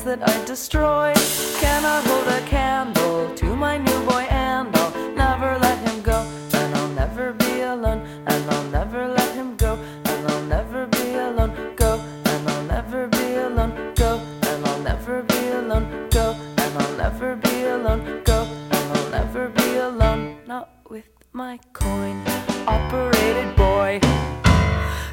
that 0.07 0.23
I 0.23 0.45
destroy 0.45 1.13
cannot 1.59 2.01
hold 2.05 2.27
a 2.27 2.41
candle 2.47 3.35
to 3.35 3.55
my 3.55 3.77
new 3.77 3.99
boy, 4.05 4.25
and 4.29 4.73
I'll 4.73 4.91
never 5.11 5.59
let 5.59 5.77
him 5.87 6.01
go. 6.01 6.19
And 6.53 6.75
I'll 6.75 6.93
never 7.01 7.33
be 7.33 7.61
alone, 7.61 8.01
and 8.25 8.51
I'll 8.51 8.69
never 8.71 9.07
let 9.07 9.35
him 9.35 9.57
go. 9.57 9.73
And 10.05 10.31
I'll 10.31 10.43
never 10.43 10.87
be 10.87 11.15
alone, 11.15 11.75
go. 11.75 11.99
And 12.25 12.49
I'll 12.49 12.63
never 12.63 13.07
be 13.07 13.35
alone, 13.35 13.93
go. 13.95 14.21
And 14.49 14.65
I'll 14.65 14.81
never 14.81 15.23
be 15.23 15.41
alone, 15.59 16.09
go. 16.09 16.25
And 16.61 16.73
I'll 16.79 16.97
never 17.03 17.35
be 17.35 17.55
alone, 17.65 18.23
go. 18.23 18.39
And 18.71 18.97
I'll 18.97 19.09
never 19.09 19.51
my 21.37 21.59
coin 21.71 22.17
operated 22.65 23.55
boy. 23.55 23.99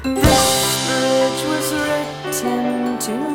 This 0.03 0.87
bridge 0.87 1.41
was 1.51 1.67
written 1.85 2.97
to 2.97 3.34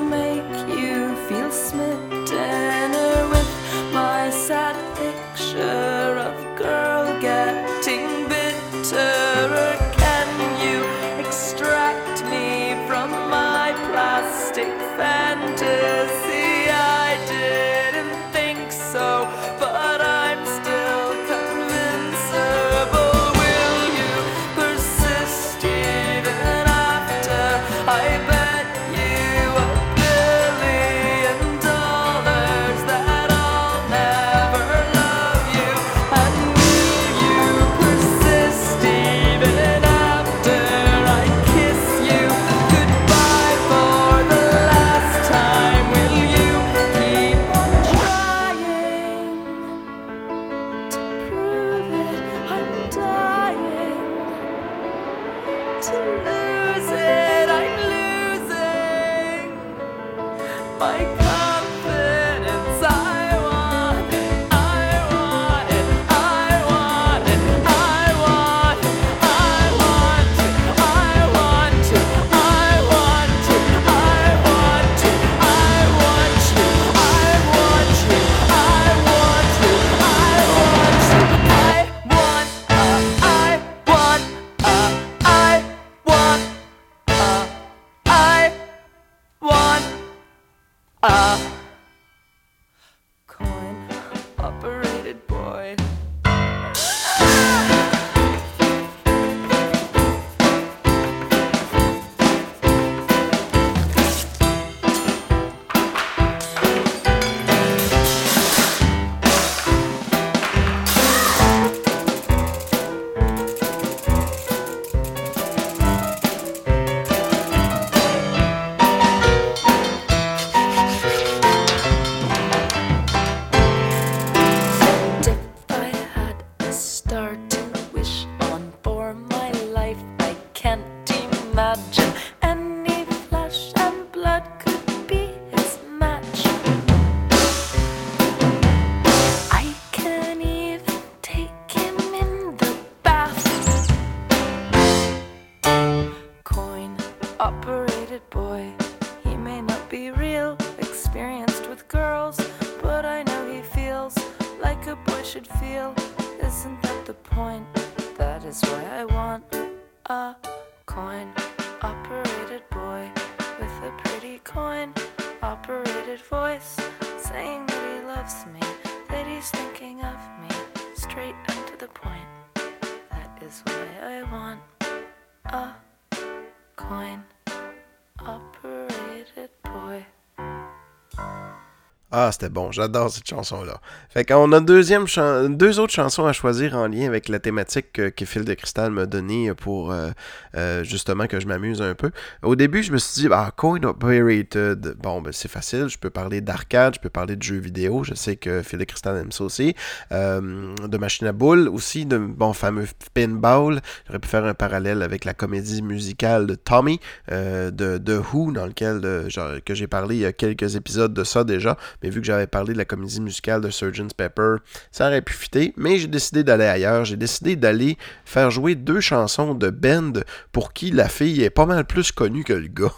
bon. 182.49 182.73
J'adore 182.73 183.11
cette 183.11 183.29
chanson-là. 183.29 183.81
Fait 184.09 184.25
qu'on 184.25 184.51
a 184.53 184.61
deuxième 184.61 185.07
deux 185.49 185.79
autres 185.79 185.93
chansons 185.93 186.27
à 186.27 186.33
choisir 186.33 186.77
en 186.77 186.87
lien 186.87 187.07
avec 187.07 187.29
la 187.29 187.39
thématique 187.39 187.93
que, 187.93 188.09
que 188.09 188.25
Phil 188.25 188.45
de 188.45 188.55
Cristal 188.55 188.91
m'a 188.91 189.07
donnée 189.07 189.53
pour 189.55 189.93
euh, 189.93 190.11
euh, 190.57 190.85
justement 190.85 191.27
que 191.27 191.41
je 191.41 191.47
m'amuse 191.47 191.83
un 191.83 191.95
peu. 191.95 192.11
Au 192.43 192.57
début, 192.57 192.83
je 192.83 192.93
me 192.93 192.99
suis 192.99 193.23
dit, 193.23 193.29
ah, 193.33 193.51
Coin 193.57 193.83
Operated. 193.83 194.97
Bon, 195.03 195.21
ben, 195.21 195.33
c'est 195.33 195.51
facile. 195.51 195.89
Je 195.89 195.99
peux 195.99 196.11
parler 196.11 196.41
d'arcade, 196.41 196.95
je 196.95 197.01
peux 197.01 197.11
parler 197.11 197.37
de 197.37 197.43
jeux 197.43 197.59
vidéo. 197.59 198.05
Je 198.05 198.15
sais 198.15 198.37
que 198.37 198.63
Phil 198.63 198.79
de 198.79 198.85
Cristal 198.85 199.17
aime 199.17 199.33
ça 199.33 199.45
aussi. 199.45 199.75
Euh, 200.13 200.75
de 200.87 200.99
machine 200.99 201.27
à 201.27 201.33
boules 201.33 201.69
aussi, 201.69 202.07
de 202.07 202.19
bon 202.19 202.53
fameux 202.53 202.87
pinball. 203.15 203.81
J'aurais 204.07 204.19
pu 204.19 204.29
faire 204.29 204.45
un 204.45 204.55
parallèle 204.55 205.03
avec 205.03 205.25
la 205.25 205.35
comédie 205.35 205.83
musicale 205.83 206.47
de 206.47 206.55
Tommy 206.55 207.01
euh, 207.31 207.71
de, 207.71 207.99
de 207.99 208.19
Who, 208.19 208.53
dans 208.53 208.67
lequel 208.67 209.01
euh, 209.05 209.61
que 209.65 209.75
j'ai 209.75 209.87
parlé 209.87 210.17
il 210.17 210.21
y 210.21 210.27
a 210.27 210.33
quelques 210.33 210.77
épisodes 210.77 211.13
de 211.13 211.25
ça 211.25 211.45
déjà. 211.45 211.77
Mais 212.03 212.11
vu 212.11 212.21
que 212.21 212.27
j'avais 212.31 212.47
parlé 212.47 212.75
de 212.75 212.79
la 212.79 212.85
comédie 212.85 213.21
musicale 213.21 213.61
de 213.61 213.71
Surgeon's 213.71 214.15
Pepper, 214.15 214.57
ça 214.93 215.09
aurait 215.09 215.21
pu 215.21 215.33
fitter. 215.33 215.75
Mais 215.77 215.99
j'ai 215.99 216.07
décidé 216.07 216.45
d'aller 216.45 216.65
ailleurs. 216.65 217.05
J'ai 217.05 217.17
décidé 217.17 217.57
d'aller 217.57 217.99
faire 218.25 218.53
jouer 218.53 218.77
deux 218.77 219.01
chansons 219.01 219.55
de 219.55 219.69
band 219.71 220.13
pour 220.53 220.73
qui 220.73 220.93
la 220.93 221.09
fille 221.09 221.43
est 221.43 221.51
pas 221.51 221.67
mal 221.67 221.85
plus 221.85 222.13
connue 222.13 222.45
que 222.45 222.53
le 222.53 222.69
gars. 222.69 222.93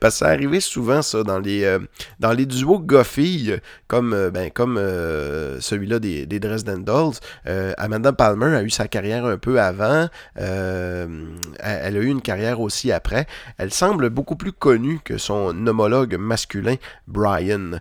Parce 0.00 0.14
que 0.14 0.18
ça 0.18 0.28
arrivait 0.28 0.60
souvent, 0.60 1.02
ça, 1.02 1.22
dans 1.22 1.38
les, 1.38 1.64
euh, 1.64 1.78
dans 2.18 2.32
les 2.32 2.46
duos 2.46 2.78
gars-filles, 2.78 3.60
comme, 3.86 4.12
euh, 4.12 4.30
ben, 4.30 4.50
comme 4.50 4.76
euh, 4.78 5.60
celui-là 5.60 5.98
des, 5.98 6.26
des 6.26 6.40
Dresden 6.40 6.84
Dolls. 6.84 7.14
Amanda 7.76 8.12
Palmer 8.12 8.56
a 8.56 8.62
eu 8.62 8.70
sa 8.70 8.88
carrière 8.88 9.24
un 9.24 9.38
peu 9.38 9.60
avant. 9.60 10.08
elle, 10.34 11.16
a 11.62 11.90
eu 11.90 12.06
une 12.06 12.22
carrière 12.22 12.60
aussi 12.60 12.92
après. 12.92 13.26
Elle 13.58 13.72
semble 13.72 14.10
beaucoup 14.10 14.36
plus 14.36 14.52
connue 14.52 15.00
que 15.04 15.18
son 15.18 15.66
homologue 15.66 16.16
masculin, 16.16 16.76
Brian. 17.06 17.72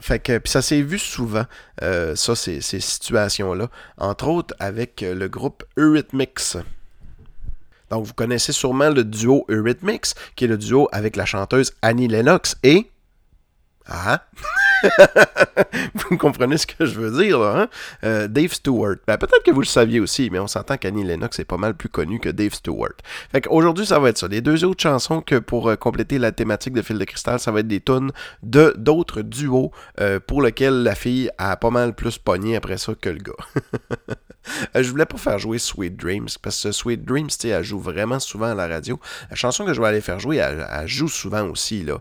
Fait 0.00 0.18
que 0.18 0.40
ça 0.44 0.62
s'est 0.62 0.82
vu 0.82 0.98
souvent, 0.98 1.44
ça, 1.80 2.34
ces, 2.34 2.60
ces 2.60 2.80
situations-là. 2.80 3.68
Entre 3.98 4.28
autres 4.28 4.54
avec 4.58 5.04
le 5.06 5.28
groupe 5.28 5.64
Eurythmics. 5.76 6.56
Donc, 7.90 8.04
vous 8.04 8.14
connaissez 8.14 8.52
sûrement 8.52 8.90
le 8.90 9.04
duo 9.04 9.44
Eurythmics, 9.48 10.14
qui 10.36 10.44
est 10.44 10.48
le 10.48 10.58
duo 10.58 10.88
avec 10.92 11.16
la 11.16 11.24
chanteuse 11.24 11.72
Annie 11.82 12.08
Lennox 12.08 12.56
et. 12.62 12.90
Ah! 13.86 14.22
vous 16.10 16.16
comprenez 16.16 16.56
ce 16.58 16.66
que 16.66 16.86
je 16.86 16.98
veux 16.98 17.22
dire, 17.22 17.38
là, 17.38 17.60
hein? 17.62 17.68
Euh, 18.04 18.28
Dave 18.28 18.52
Stewart. 18.52 18.96
Ben, 19.06 19.16
peut-être 19.16 19.42
que 19.44 19.50
vous 19.50 19.60
le 19.60 19.66
saviez 19.66 20.00
aussi, 20.00 20.30
mais 20.30 20.38
on 20.38 20.46
s'entend 20.46 20.76
qu'Annie 20.76 21.04
Lennox 21.04 21.38
est 21.38 21.44
pas 21.44 21.56
mal 21.56 21.74
plus 21.74 21.88
connue 21.88 22.20
que 22.20 22.28
Dave 22.28 22.54
Stewart. 22.54 22.92
Fait 23.32 23.40
qu'aujourd'hui, 23.40 23.86
ça 23.86 23.98
va 23.98 24.10
être 24.10 24.18
ça. 24.18 24.28
Les 24.28 24.40
deux 24.40 24.64
autres 24.64 24.82
chansons 24.82 25.20
que 25.20 25.36
pour 25.38 25.68
euh, 25.68 25.76
compléter 25.76 26.18
la 26.18 26.32
thématique 26.32 26.74
de 26.74 26.82
Fil 26.82 26.98
de 26.98 27.04
Cristal, 27.04 27.38
ça 27.40 27.50
va 27.52 27.60
être 27.60 27.68
des 27.68 27.80
tunes 27.80 28.12
de 28.42 28.74
d'autres 28.76 29.22
duos 29.22 29.72
euh, 30.00 30.20
pour 30.24 30.42
lesquels 30.42 30.82
la 30.82 30.94
fille 30.94 31.30
a 31.38 31.56
pas 31.56 31.70
mal 31.70 31.94
plus 31.94 32.18
pogné 32.18 32.56
après 32.56 32.78
ça 32.78 32.92
que 33.00 33.08
le 33.08 33.18
gars. 33.18 33.32
Je 34.74 34.88
voulais 34.90 35.04
pas 35.04 35.18
faire 35.18 35.38
jouer 35.38 35.58
Sweet 35.58 35.96
Dreams 35.96 36.28
parce 36.40 36.62
que 36.62 36.72
Sweet 36.72 37.04
Dreams, 37.04 37.28
tu 37.38 37.48
elle 37.48 37.62
joue 37.62 37.80
vraiment 37.80 38.18
souvent 38.18 38.46
à 38.46 38.54
la 38.54 38.66
radio. 38.66 38.98
La 39.28 39.36
chanson 39.36 39.66
que 39.66 39.74
je 39.74 39.80
vais 39.80 39.88
aller 39.88 40.00
faire 40.00 40.18
jouer, 40.20 40.36
elle, 40.36 40.66
joue 40.86 41.08
souvent 41.08 41.42
aussi. 41.48 41.84
là. 41.84 41.98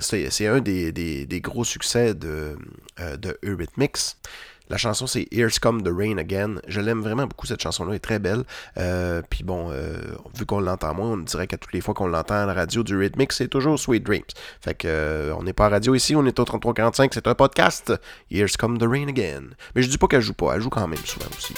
C'est 0.00 0.30
c'est 0.30 0.46
un 0.48 0.60
des, 0.60 0.90
des- 0.90 1.24
des 1.26 1.40
gros 1.40 1.62
succès 1.64 1.81
de, 1.82 2.56
euh, 3.00 3.16
de 3.16 3.38
Eurythmics. 3.44 4.16
La 4.70 4.78
chanson, 4.78 5.06
c'est 5.06 5.28
Here's 5.30 5.58
Come 5.58 5.82
the 5.82 5.90
Rain 5.94 6.16
Again. 6.16 6.54
Je 6.66 6.80
l'aime 6.80 7.00
vraiment 7.00 7.26
beaucoup, 7.26 7.46
cette 7.46 7.60
chanson-là, 7.60 7.94
est 7.94 7.98
très 7.98 8.18
belle. 8.18 8.44
Euh, 8.78 9.20
Puis 9.28 9.44
bon, 9.44 9.70
euh, 9.70 9.98
vu 10.34 10.46
qu'on 10.46 10.60
l'entend 10.60 10.94
moins, 10.94 11.10
on 11.10 11.16
dirait 11.18 11.46
qu'à 11.46 11.58
toutes 11.58 11.74
les 11.74 11.82
fois 11.82 11.92
qu'on 11.92 12.06
l'entend 12.06 12.36
à 12.36 12.46
la 12.46 12.54
radio 12.54 12.82
du 12.82 12.96
Rhythmic, 12.96 13.32
c'est 13.32 13.48
toujours 13.48 13.78
Sweet 13.78 14.04
Dreams. 14.04 14.22
Fait 14.60 14.74
que 14.74 15.32
on 15.36 15.42
n'est 15.42 15.52
pas 15.52 15.66
à 15.66 15.68
radio 15.68 15.94
ici, 15.94 16.16
on 16.16 16.24
est 16.24 16.38
au 16.38 16.44
3345, 16.44 17.12
c'est 17.12 17.26
un 17.26 17.34
podcast. 17.34 17.92
Here's 18.30 18.56
Come 18.56 18.78
the 18.78 18.86
Rain 18.86 19.08
Again. 19.08 19.50
Mais 19.74 19.82
je 19.82 19.88
dis 19.90 19.98
pas 19.98 20.06
qu'elle 20.06 20.22
joue 20.22 20.32
pas, 20.34 20.54
elle 20.54 20.62
joue 20.62 20.70
quand 20.70 20.88
même 20.88 21.04
souvent 21.04 21.26
aussi. 21.36 21.54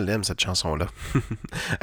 L'aime, 0.00 0.24
cette 0.24 0.40
chanson-là. 0.40 0.86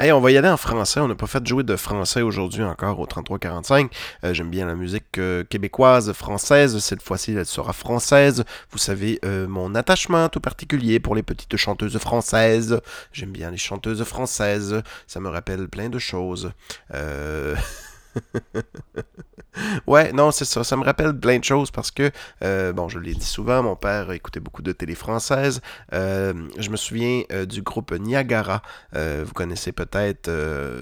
on 0.00 0.20
va 0.20 0.30
y 0.30 0.36
aller 0.36 0.48
en 0.48 0.56
français. 0.56 1.00
On 1.00 1.08
n'a 1.08 1.14
pas 1.14 1.26
fait 1.26 1.46
jouer 1.46 1.62
de 1.62 1.76
français 1.76 2.22
aujourd'hui 2.22 2.64
encore 2.64 2.98
au 2.98 3.06
3345. 3.06 3.90
Euh, 4.24 4.34
J'aime 4.34 4.50
bien 4.50 4.66
la 4.66 4.74
musique 4.74 5.18
euh, 5.18 5.44
québécoise, 5.44 6.12
française. 6.12 6.78
Cette 6.78 7.02
fois-ci, 7.02 7.32
elle 7.32 7.46
sera 7.46 7.72
française. 7.72 8.44
Vous 8.70 8.78
savez, 8.78 9.18
euh, 9.24 9.46
mon 9.48 9.74
attachement 9.74 10.28
tout 10.28 10.40
particulier 10.40 11.00
pour 11.00 11.14
les 11.14 11.22
petites 11.22 11.56
chanteuses 11.56 11.98
françaises. 11.98 12.80
J'aime 13.12 13.32
bien 13.32 13.50
les 13.50 13.56
chanteuses 13.56 14.04
françaises. 14.04 14.82
Ça 15.06 15.20
me 15.20 15.28
rappelle 15.28 15.68
plein 15.68 15.88
de 15.88 15.98
choses. 15.98 16.52
Ouais, 19.86 20.12
non, 20.12 20.30
c'est 20.30 20.44
ça. 20.44 20.64
Ça 20.64 20.76
me 20.76 20.84
rappelle 20.84 21.18
plein 21.18 21.38
de 21.38 21.44
choses 21.44 21.70
parce 21.70 21.90
que, 21.90 22.10
euh, 22.44 22.72
bon, 22.72 22.88
je 22.88 22.98
l'ai 22.98 23.14
dit 23.14 23.24
souvent, 23.24 23.62
mon 23.62 23.76
père 23.76 24.10
écoutait 24.12 24.40
beaucoup 24.40 24.62
de 24.62 24.72
télé 24.72 24.94
française. 24.94 25.60
Euh, 25.92 26.32
je 26.58 26.70
me 26.70 26.76
souviens 26.76 27.22
euh, 27.32 27.46
du 27.46 27.62
groupe 27.62 27.92
Niagara. 27.92 28.62
Vous 28.94 29.32
connaissez 29.32 29.72
peut-être. 29.72 30.30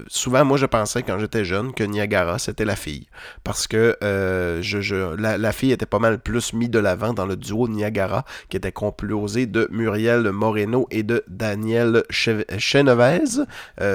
souvent, 0.07 0.43
moi, 0.45 0.57
je 0.57 0.65
pensais 0.65 1.03
quand 1.03 1.19
j'étais 1.19 1.45
jeune 1.45 1.73
que 1.73 1.83
Niagara, 1.83 2.39
c'était 2.39 2.65
la 2.65 2.75
fille. 2.75 3.07
Parce 3.43 3.67
que 3.67 3.97
la, 4.01 5.51
fille 5.51 5.71
était 5.71 5.85
pas 5.85 5.99
mal 5.99 6.19
plus 6.19 6.53
mise 6.53 6.69
de 6.69 6.79
l'avant 6.79 7.13
dans 7.13 7.25
le 7.25 7.35
duo 7.35 7.67
Niagara, 7.67 8.25
qui 8.49 8.57
était 8.57 8.71
composé 8.71 9.45
de 9.45 9.67
Muriel 9.71 10.31
Moreno 10.31 10.87
et 10.91 11.03
de 11.03 11.23
Daniel 11.27 12.03
Che- 12.09 12.45
Chenevez. 12.57 13.45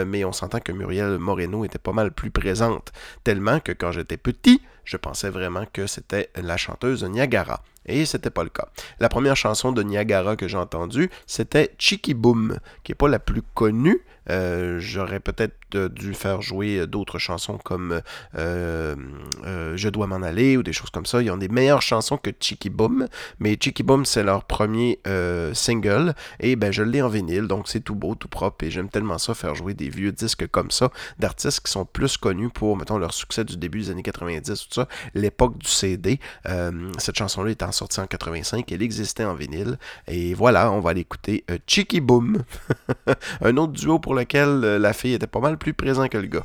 Mais 0.07 0.25
on 0.25 0.33
s'entend 0.33 0.61
que 0.61 0.73
Muriel 0.73 1.19
Moreno 1.19 1.65
était 1.65 1.79
pas 1.79 1.93
mal 1.93 2.13
plus 2.13 2.31
présente. 2.31 2.93
Tellement 3.33 3.61
que 3.61 3.73
quand 3.73 3.93
j'étais 3.93 4.19
petit, 4.19 4.61
je 4.85 4.99
pensais 4.99 5.31
vraiment 5.31 5.65
que 5.73 5.87
c'était 5.87 6.29
la 6.37 6.59
chanteuse 6.59 7.03
Niagara. 7.03 7.65
Et 7.87 8.05
c'était 8.05 8.31
pas 8.31 8.45
le 8.45 8.51
cas. 8.51 8.69
La 9.01 9.09
première 9.09 9.37
chanson 9.37 9.73
de 9.73 9.83
Niagara 9.83 10.37
que 10.37 10.49
j'ai 10.49 10.57
entendue, 10.57 11.11
c'était 11.27 11.75
Chicky 11.79 12.15
Boom, 12.15 12.59
qui 12.85 12.93
est 12.93 12.97
pas 12.97 13.09
la 13.09 13.19
plus 13.19 13.43
connue. 13.55 14.03
Euh, 14.31 14.79
J'aurais 14.79 15.19
peut-être 15.19 15.57
euh, 15.75 15.89
dû 15.89 16.15
faire 16.15 16.43
jouer 16.43 16.79
euh, 16.79 16.87
d'autres 16.87 17.19
chansons 17.19 17.59
comme 17.59 18.01
Je 18.35 19.89
dois 19.89 20.07
m'en 20.07 20.23
aller 20.23 20.57
ou 20.57 20.63
des 20.63 20.73
choses 20.73 20.91
comme 20.91 21.07
ça. 21.07 21.23
Ils 21.23 21.31
ont 21.31 21.37
des 21.37 21.49
meilleures 21.49 21.83
chansons 21.83 22.17
que 22.17 22.31
Chicky 22.39 22.71
Boom, 22.71 23.09
mais 23.41 23.57
Chicky 23.61 23.83
Boom, 23.83 24.05
c'est 24.05 24.23
leur 24.23 24.45
premier 24.45 25.01
single. 25.53 26.15
Et 26.41 26.57
ben, 26.57 26.73
je 26.73 26.83
l'ai 26.83 27.03
en 27.03 27.09
vinyle, 27.09 27.47
donc 27.47 27.69
c'est 27.69 27.81
tout 27.81 27.95
beau, 27.95 28.15
tout 28.15 28.29
propre. 28.29 28.65
Et 28.65 28.71
j'aime 28.71 28.89
tellement 28.89 29.19
ça, 29.19 29.35
faire 29.35 29.55
jouer 29.55 29.75
des 29.75 29.89
vieux 29.89 30.13
disques 30.13 30.47
comme 30.47 30.71
ça, 30.71 30.91
d'artistes 31.19 31.61
qui 31.61 31.73
sont 31.73 31.85
plus 31.85 32.17
connus 32.17 32.51
pour, 32.51 32.77
mettons, 32.77 32.99
leur 32.99 33.13
succès 33.13 33.45
du 33.45 33.57
début 33.57 33.81
des 33.81 33.91
années 33.91 34.03
90, 34.03 34.69
tout 34.69 34.75
ça, 34.75 34.89
l'époque 35.15 35.59
du 35.59 35.69
CD. 35.69 36.21
Cette 36.99 37.17
chanson-là 37.17 37.51
étant 37.73 37.79
sortie 37.79 38.01
en 38.01 38.07
85, 38.07 38.71
elle 38.71 38.83
existait 38.83 39.25
en 39.25 39.35
vinyle. 39.35 39.79
Et 40.07 40.35
voilà, 40.35 40.71
on 40.71 40.81
va 40.81 40.91
aller 40.91 41.01
écouter 41.01 41.45
euh, 41.51 41.59
Chicky 41.67 42.01
Boom, 42.01 42.43
un 43.41 43.57
autre 43.57 43.73
duo 43.73 43.99
pour 43.99 44.15
lequel 44.15 44.49
euh, 44.49 44.79
la 44.79 44.93
fille 44.93 45.15
était 45.15 45.27
pas 45.27 45.41
mal 45.41 45.59
plus 45.59 45.75
présente 45.75 46.11
que 46.11 46.19
le 46.19 46.27
gars. 46.27 46.45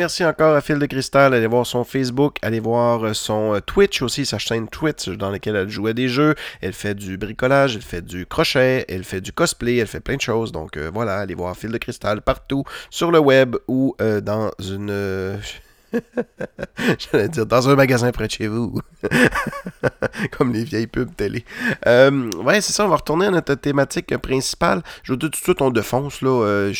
Merci 0.00 0.24
encore 0.24 0.56
à 0.56 0.62
Phil 0.62 0.78
de 0.78 0.86
Cristal. 0.86 1.34
Allez 1.34 1.46
voir 1.46 1.66
son 1.66 1.84
Facebook, 1.84 2.38
allez 2.40 2.58
voir 2.58 3.04
euh, 3.04 3.12
son 3.12 3.56
euh, 3.56 3.60
Twitch 3.60 4.00
aussi, 4.00 4.24
sa 4.24 4.38
chaîne 4.38 4.66
Twitch 4.66 5.10
dans 5.10 5.28
laquelle 5.28 5.56
elle 5.56 5.68
joue 5.68 5.88
à 5.88 5.92
des 5.92 6.08
jeux. 6.08 6.34
Elle 6.62 6.72
fait 6.72 6.94
du 6.94 7.18
bricolage, 7.18 7.76
elle 7.76 7.82
fait 7.82 8.00
du 8.00 8.24
crochet, 8.24 8.86
elle 8.88 9.04
fait 9.04 9.20
du 9.20 9.30
cosplay, 9.30 9.76
elle 9.76 9.86
fait 9.86 10.00
plein 10.00 10.16
de 10.16 10.22
choses. 10.22 10.52
Donc 10.52 10.78
euh, 10.78 10.90
voilà, 10.90 11.18
allez 11.18 11.34
voir 11.34 11.54
Phil 11.54 11.70
de 11.70 11.76
Cristal 11.76 12.22
partout 12.22 12.64
sur 12.88 13.10
le 13.10 13.18
web 13.18 13.56
ou 13.68 13.94
euh, 14.00 14.22
dans 14.22 14.50
une. 14.58 15.38
J'allais 16.98 17.28
dire 17.28 17.46
dans 17.46 17.68
un 17.68 17.74
magasin 17.74 18.10
près 18.12 18.26
de 18.26 18.32
chez 18.32 18.46
vous. 18.48 18.80
Comme 20.32 20.52
les 20.52 20.64
vieilles 20.64 20.86
pubs 20.86 21.14
télé. 21.14 21.44
Euh, 21.86 22.30
ouais, 22.42 22.60
c'est 22.60 22.72
ça, 22.72 22.84
on 22.84 22.88
va 22.88 22.96
retourner 22.96 23.26
à 23.26 23.30
notre 23.30 23.54
thématique 23.54 24.16
principale. 24.18 24.82
Je 25.02 25.12
vous 25.12 25.16
dis 25.16 25.26
tout 25.26 25.30
de 25.30 25.36
suite, 25.36 25.62
on 25.62 25.70
défonce, 25.70 26.22
là. 26.22 26.30
Euh, 26.30 26.72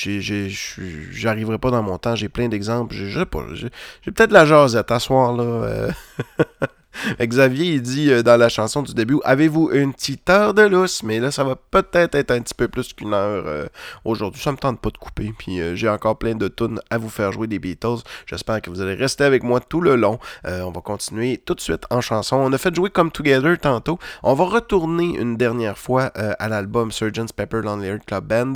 J'arriverai 1.13 1.59
pas 1.59 1.71
dans 1.71 1.83
mon 1.83 1.99
temps, 1.99 2.15
j'ai 2.15 2.29
plein 2.29 2.49
d'exemples. 2.49 2.95
J'ai 2.95 3.25
peut-être 3.27 4.33
la 4.33 4.45
jasette 4.45 4.91
à 4.91 4.99
soir, 4.99 5.37
là. 5.37 5.43
euh. 5.45 5.91
Xavier, 7.21 7.75
il 7.75 7.83
dit 7.83 8.11
euh, 8.11 8.23
dans 8.23 8.37
la 8.37 8.49
chanson 8.49 8.83
du 8.83 8.95
début 8.95 9.19
Avez-vous 9.25 9.71
une 9.73 9.93
petite 9.93 10.29
heure 10.29 10.55
de 10.55 10.63
lousse 10.63 11.03
Mais 11.03 11.21
là, 11.21 11.31
ça 11.31 11.45
va 11.45 11.57
peut-être 11.57 12.15
être 12.15 12.31
un 12.31 12.41
petit 12.41 12.55
peu 12.55 12.69
plus 12.69 12.93
qu'une 12.93 13.15
heure 13.15 13.45
euh, 13.47 13.67
aujourd'hui. 14.05 14.43
Ça 14.43 14.53
me 14.53 14.57
tente 14.57 14.81
pas 14.81 14.91
de 14.91 14.99
couper. 14.99 15.33
Puis 15.39 15.61
euh, 15.61 15.75
j'ai 15.75 15.89
encore 15.89 16.19
plein 16.19 16.35
de 16.35 16.49
tunes 16.49 16.81
à 16.91 16.99
vous 16.99 17.09
faire 17.09 17.33
jouer 17.33 17.47
des 17.47 17.59
Beatles. 17.59 18.03
J'espère 18.27 18.61
que 18.61 18.71
vous 18.71 18.81
allez 18.81 18.95
rester 18.95 19.25
avec 19.25 19.43
moi 19.43 19.61
tout 19.61 19.81
le 19.81 19.97
long. 19.97 20.19
On 20.45 20.71
va 20.71 20.81
continuer 20.81 21.39
tout 21.39 21.55
de 21.55 21.61
suite 21.61 21.85
en 21.91 22.01
chanson. 22.01 22.37
On 22.37 22.53
a 22.53 22.59
fait 22.59 22.75
jouer 22.75 22.91
Come 22.91 23.11
Together 23.11 23.59
tantôt. 23.59 23.99
On 24.23 24.35
va 24.35 24.45
retourner 24.45 25.17
une 25.19 25.37
dernière 25.37 25.79
fois 25.79 26.05
à 26.15 26.49
l'album 26.49 26.91
Surgeon's 26.91 27.33
Pepper 27.33 27.61
Lonely 27.63 27.99
Club 28.07 28.25
Band 28.25 28.53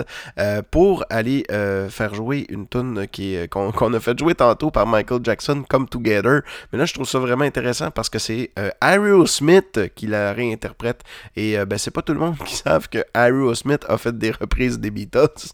pour 0.71 1.05
aller 1.11 1.45
faire 1.89 2.15
jouer 2.15 2.47
une 2.49 2.67
tune 2.67 3.07
qu'on 3.51 3.95
a 3.95 4.01
fait 4.01 4.19
jouer 4.19 4.35
tantôt 4.35 4.71
par 4.71 4.87
Michael 4.87 5.21
Jackson, 5.23 5.65
Come 5.69 5.89
Together. 5.89 6.43
Mais 6.73 6.79
là, 6.79 6.85
je 6.85 6.95
trouve 6.95 7.09
ça 7.09 7.19
vraiment 7.19 7.45
intéressant 7.45 7.91
parce 7.91 8.09
que 8.09 8.19
c'est 8.25 8.51
euh, 8.59 8.71
Aerosmith 8.81 9.95
qui 9.95 10.07
la 10.07 10.33
réinterprète. 10.33 11.03
Et 11.37 11.59
euh, 11.59 11.67
ben, 11.67 11.79
c'est 11.79 11.91
pas 11.91 12.03
tout 12.03 12.15
le 12.15 12.21
monde 12.21 12.37
qui 12.47 12.57
savent 12.57 12.89
que 12.89 13.05
Aerosmith 13.15 13.85
a 13.89 13.99
fait 13.99 14.17
des 14.17 14.31
reprises 14.31 14.79
des 14.79 14.91
Beatles. 14.91 15.53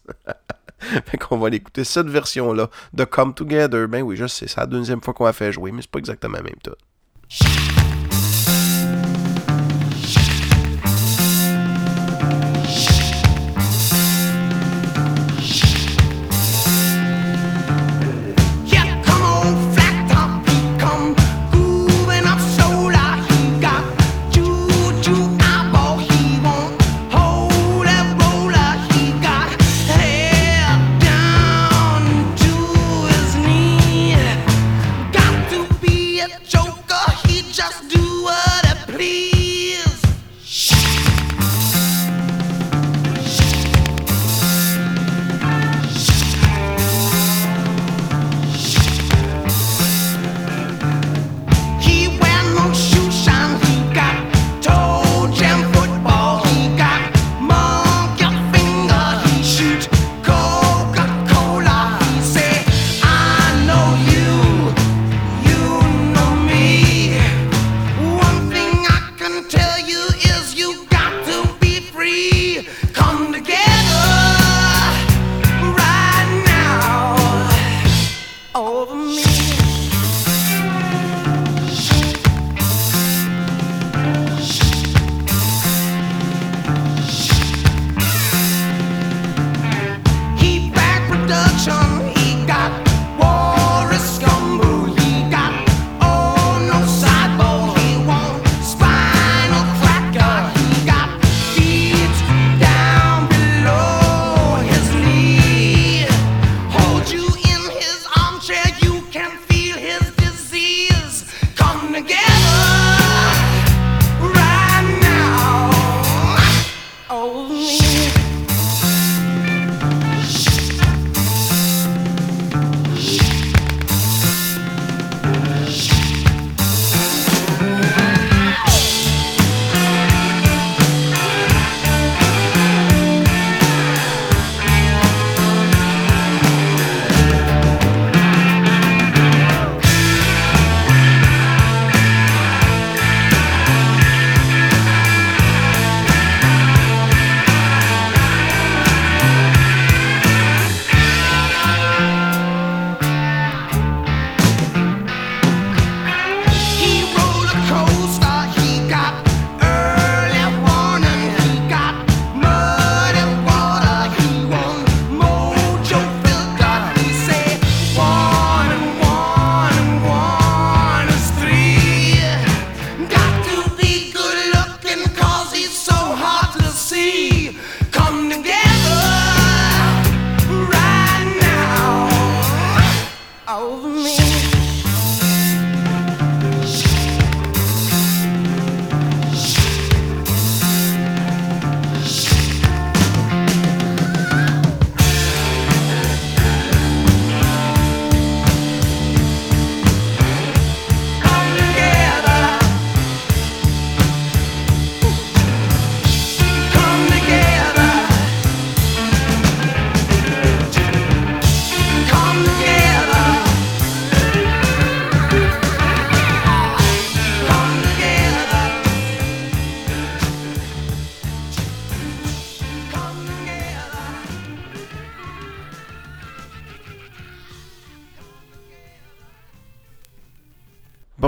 fait 0.79 1.19
qu'on 1.19 1.39
va 1.39 1.51
l'écouter 1.51 1.85
cette 1.85 2.09
version-là 2.09 2.71
de 2.93 3.05
Come 3.05 3.35
Together. 3.35 3.89
Ben 3.89 4.03
oui, 4.03 4.17
je 4.17 4.27
sais, 4.27 4.47
c'est 4.47 4.61
la 4.61 4.67
deuxième 4.67 5.03
fois 5.03 5.15
qu'on 5.15 5.27
a 5.27 5.33
fait 5.33 5.53
jouer, 5.53 5.73
mais 5.73 5.83
c'est 5.83 5.91
pas 5.91 5.99
exactement 5.99 6.37
la 6.37 6.45
même 6.45 6.55
tune. 6.63 8.10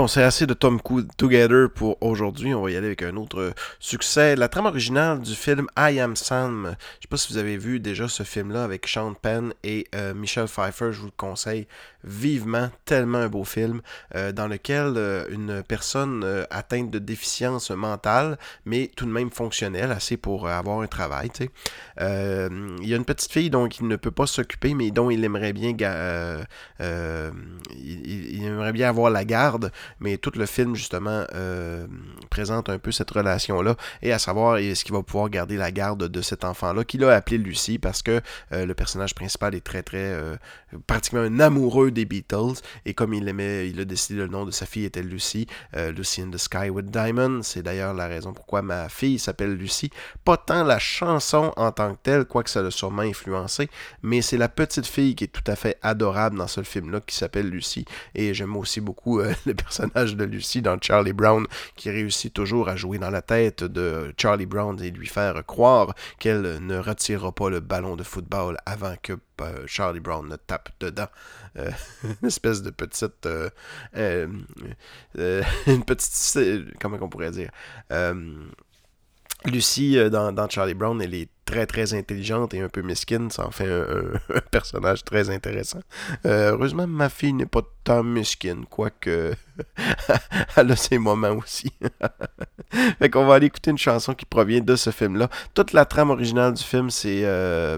Bon, 0.03 0.07
c'est 0.07 0.23
assez 0.23 0.45
de 0.45 0.53
Tom 0.53 0.81
Together 1.15 1.69
pour 1.73 1.95
aujourd'hui. 2.03 2.53
On 2.53 2.61
va 2.61 2.71
y 2.71 2.75
aller 2.75 2.87
avec 2.87 3.03
un 3.03 3.15
autre 3.15 3.53
succès. 3.79 4.35
La 4.35 4.49
trame 4.49 4.65
originale 4.65 5.21
du 5.21 5.33
film 5.33 5.67
I 5.77 5.97
Am 6.01 6.17
Sam. 6.17 6.75
Je 6.99 7.03
sais 7.03 7.07
pas 7.09 7.15
si 7.15 7.31
vous 7.31 7.39
avez 7.39 7.55
vu 7.55 7.79
déjà 7.79 8.09
ce 8.09 8.23
film-là 8.23 8.65
avec 8.65 8.85
Sean 8.85 9.13
Penn 9.13 9.53
et 9.63 9.87
euh, 9.95 10.13
Michelle 10.13 10.47
Pfeiffer. 10.47 10.91
Je 10.91 10.99
vous 10.99 11.05
le 11.05 11.13
conseille 11.15 11.67
vivement. 12.03 12.69
Tellement 12.85 13.19
un 13.19 13.29
beau 13.29 13.43
film 13.43 13.81
euh, 14.15 14.31
dans 14.31 14.47
lequel 14.47 14.93
euh, 14.97 15.25
une 15.29 15.63
personne 15.63 16.23
euh, 16.23 16.43
atteinte 16.51 16.91
de 16.91 16.99
déficience 16.99 17.71
mentale, 17.71 18.37
mais 18.65 18.91
tout 18.95 19.05
de 19.05 19.11
même 19.11 19.31
fonctionnelle, 19.31 19.91
assez 19.91 20.17
pour 20.17 20.47
avoir 20.47 20.81
un 20.81 20.87
travail. 20.87 21.29
tu 21.29 21.45
sais. 21.45 21.51
Il 21.99 22.87
y 22.87 22.93
a 22.93 22.97
une 22.97 23.05
petite 23.05 23.31
fille 23.31 23.49
dont 23.49 23.67
il 23.67 23.87
ne 23.87 23.95
peut 23.95 24.11
pas 24.11 24.27
s'occuper, 24.27 24.73
mais 24.73 24.91
dont 24.91 25.09
il 25.09 25.23
aimerait 25.23 25.53
bien 25.53 25.69
il, 25.69 26.45
il- 28.05 28.45
aimerait 28.45 28.73
bien 28.73 28.89
avoir 28.89 29.09
la 29.09 29.25
garde, 29.25 29.71
mais 29.99 30.17
tout 30.17 30.31
le 30.35 30.45
film 30.45 30.75
justement 30.75 31.25
présente 32.29 32.69
un 32.69 32.79
peu 32.79 32.91
cette 32.91 33.11
relation-là, 33.11 33.75
et 34.01 34.11
à 34.11 34.19
savoir 34.19 34.57
est-ce 34.57 34.83
qu'il 34.83 34.93
va 34.93 35.03
pouvoir 35.03 35.29
garder 35.29 35.55
la 35.57 35.71
garde 35.71 36.07
de 36.07 36.21
cet 36.21 36.43
enfant-là, 36.43 36.83
qu'il 36.83 37.03
a 37.03 37.15
appelé 37.15 37.37
Lucie, 37.37 37.79
parce 37.79 38.01
que 38.01 38.21
le 38.51 38.73
personnage 38.73 39.15
principal 39.15 39.55
est 39.55 39.63
très 39.63 39.83
très 39.83 40.17
pratiquement 40.87 41.21
un 41.21 41.39
amoureux 41.39 41.91
des 41.93 42.05
Beatles, 42.05 42.61
et 42.85 42.93
comme 42.93 43.13
il 43.13 43.27
aimait, 43.27 43.69
il 43.69 43.79
a 43.79 43.85
décidé 43.85 44.19
le 44.19 44.27
nom 44.27 44.45
de 44.45 44.51
sa 44.51 44.65
fille 44.65 44.85
était 44.85 45.03
Lucie, 45.03 45.47
euh, 45.75 45.91
Lucy 45.91 46.21
in 46.21 46.29
the 46.31 46.37
Sky 46.37 46.69
with 46.69 46.91
Diamond, 46.91 47.41
c'est 47.43 47.63
d'ailleurs 47.63 47.93
la 47.93 48.07
raison 48.07 48.33
pourquoi 48.33 48.61
ma 48.61 48.89
fille 48.89 49.19
s'appelle 49.19 49.55
Lucie, 49.55 49.91
pas 50.25 50.37
tant 50.37 50.63
la 50.63 50.79
chanson 50.79 51.53
en 51.55 51.71
tant 51.71 51.93
que 51.93 51.99
telle, 52.03 52.25
quoique 52.25 52.49
ça 52.49 52.61
l'a 52.61 52.71
sûrement 52.71 53.01
influencé, 53.03 53.69
mais 54.01 54.21
c'est 54.21 54.37
la 54.37 54.49
petite 54.49 54.85
fille 54.85 55.15
qui 55.15 55.25
est 55.25 55.27
tout 55.27 55.43
à 55.47 55.55
fait 55.55 55.77
adorable 55.81 56.37
dans 56.37 56.47
ce 56.47 56.63
film-là 56.63 56.99
qui 57.01 57.15
s'appelle 57.15 57.49
Lucie. 57.49 57.85
Et 58.15 58.33
j'aime 58.33 58.55
aussi 58.57 58.81
beaucoup 58.81 59.19
euh, 59.19 59.33
le 59.45 59.53
personnage 59.53 60.15
de 60.15 60.23
Lucie 60.23 60.61
dans 60.61 60.77
Charlie 60.81 61.13
Brown 61.13 61.45
qui 61.75 61.89
réussit 61.89 62.33
toujours 62.33 62.69
à 62.69 62.75
jouer 62.75 62.97
dans 62.97 63.09
la 63.09 63.21
tête 63.21 63.63
de 63.63 64.13
Charlie 64.17 64.45
Brown 64.45 64.81
et 64.81 64.91
lui 64.91 65.07
faire 65.07 65.45
croire 65.45 65.93
qu'elle 66.19 66.59
ne 66.65 66.77
retirera 66.77 67.31
pas 67.31 67.49
le 67.49 67.59
ballon 67.59 67.95
de 67.95 68.03
football 68.03 68.57
avant 68.65 68.95
que 69.01 69.13
euh, 69.41 69.63
Charlie 69.65 69.99
Brown 69.99 70.27
ne 70.27 70.35
tape 70.35 70.69
dedans. 70.79 71.07
Euh, 71.57 71.71
une 72.21 72.27
espèce 72.27 72.61
de 72.61 72.69
petite. 72.69 73.25
euh, 73.25 73.49
euh, 73.95 74.27
une 75.67 75.83
petite. 75.83 76.77
Comment 76.79 76.97
on 77.01 77.09
pourrait 77.09 77.31
dire? 77.31 77.51
Lucie, 79.45 79.97
dans, 80.09 80.31
dans 80.31 80.47
Charlie 80.47 80.73
Brown, 80.73 81.01
elle 81.01 81.13
est 81.13 81.29
très 81.45 81.65
très 81.65 81.93
intelligente 81.93 82.53
et 82.53 82.61
un 82.61 82.69
peu 82.69 82.81
mesquine. 82.81 83.29
Ça 83.29 83.47
en 83.47 83.51
fait 83.51 83.69
un, 83.69 84.39
personnage 84.51 85.03
très 85.03 85.29
intéressant. 85.29 85.81
Euh, 86.25 86.51
heureusement, 86.51 86.87
ma 86.87 87.09
fille 87.09 87.33
n'est 87.33 87.45
pas 87.45 87.61
tant 87.83 88.03
mesquine, 88.03 88.65
quoique 88.69 89.33
elle 90.55 90.71
a 90.71 90.75
ses 90.75 90.97
moments 90.97 91.31
aussi. 91.31 91.71
fait 92.99 93.09
qu'on 93.09 93.25
va 93.25 93.35
aller 93.35 93.47
écouter 93.47 93.71
une 93.71 93.77
chanson 93.77 94.13
qui 94.13 94.25
provient 94.25 94.61
de 94.61 94.75
ce 94.75 94.89
film-là. 94.89 95.29
Toute 95.53 95.73
la 95.73 95.85
trame 95.85 96.09
originale 96.09 96.53
du 96.53 96.63
film, 96.63 96.89
c'est 96.89 97.23
euh, 97.25 97.77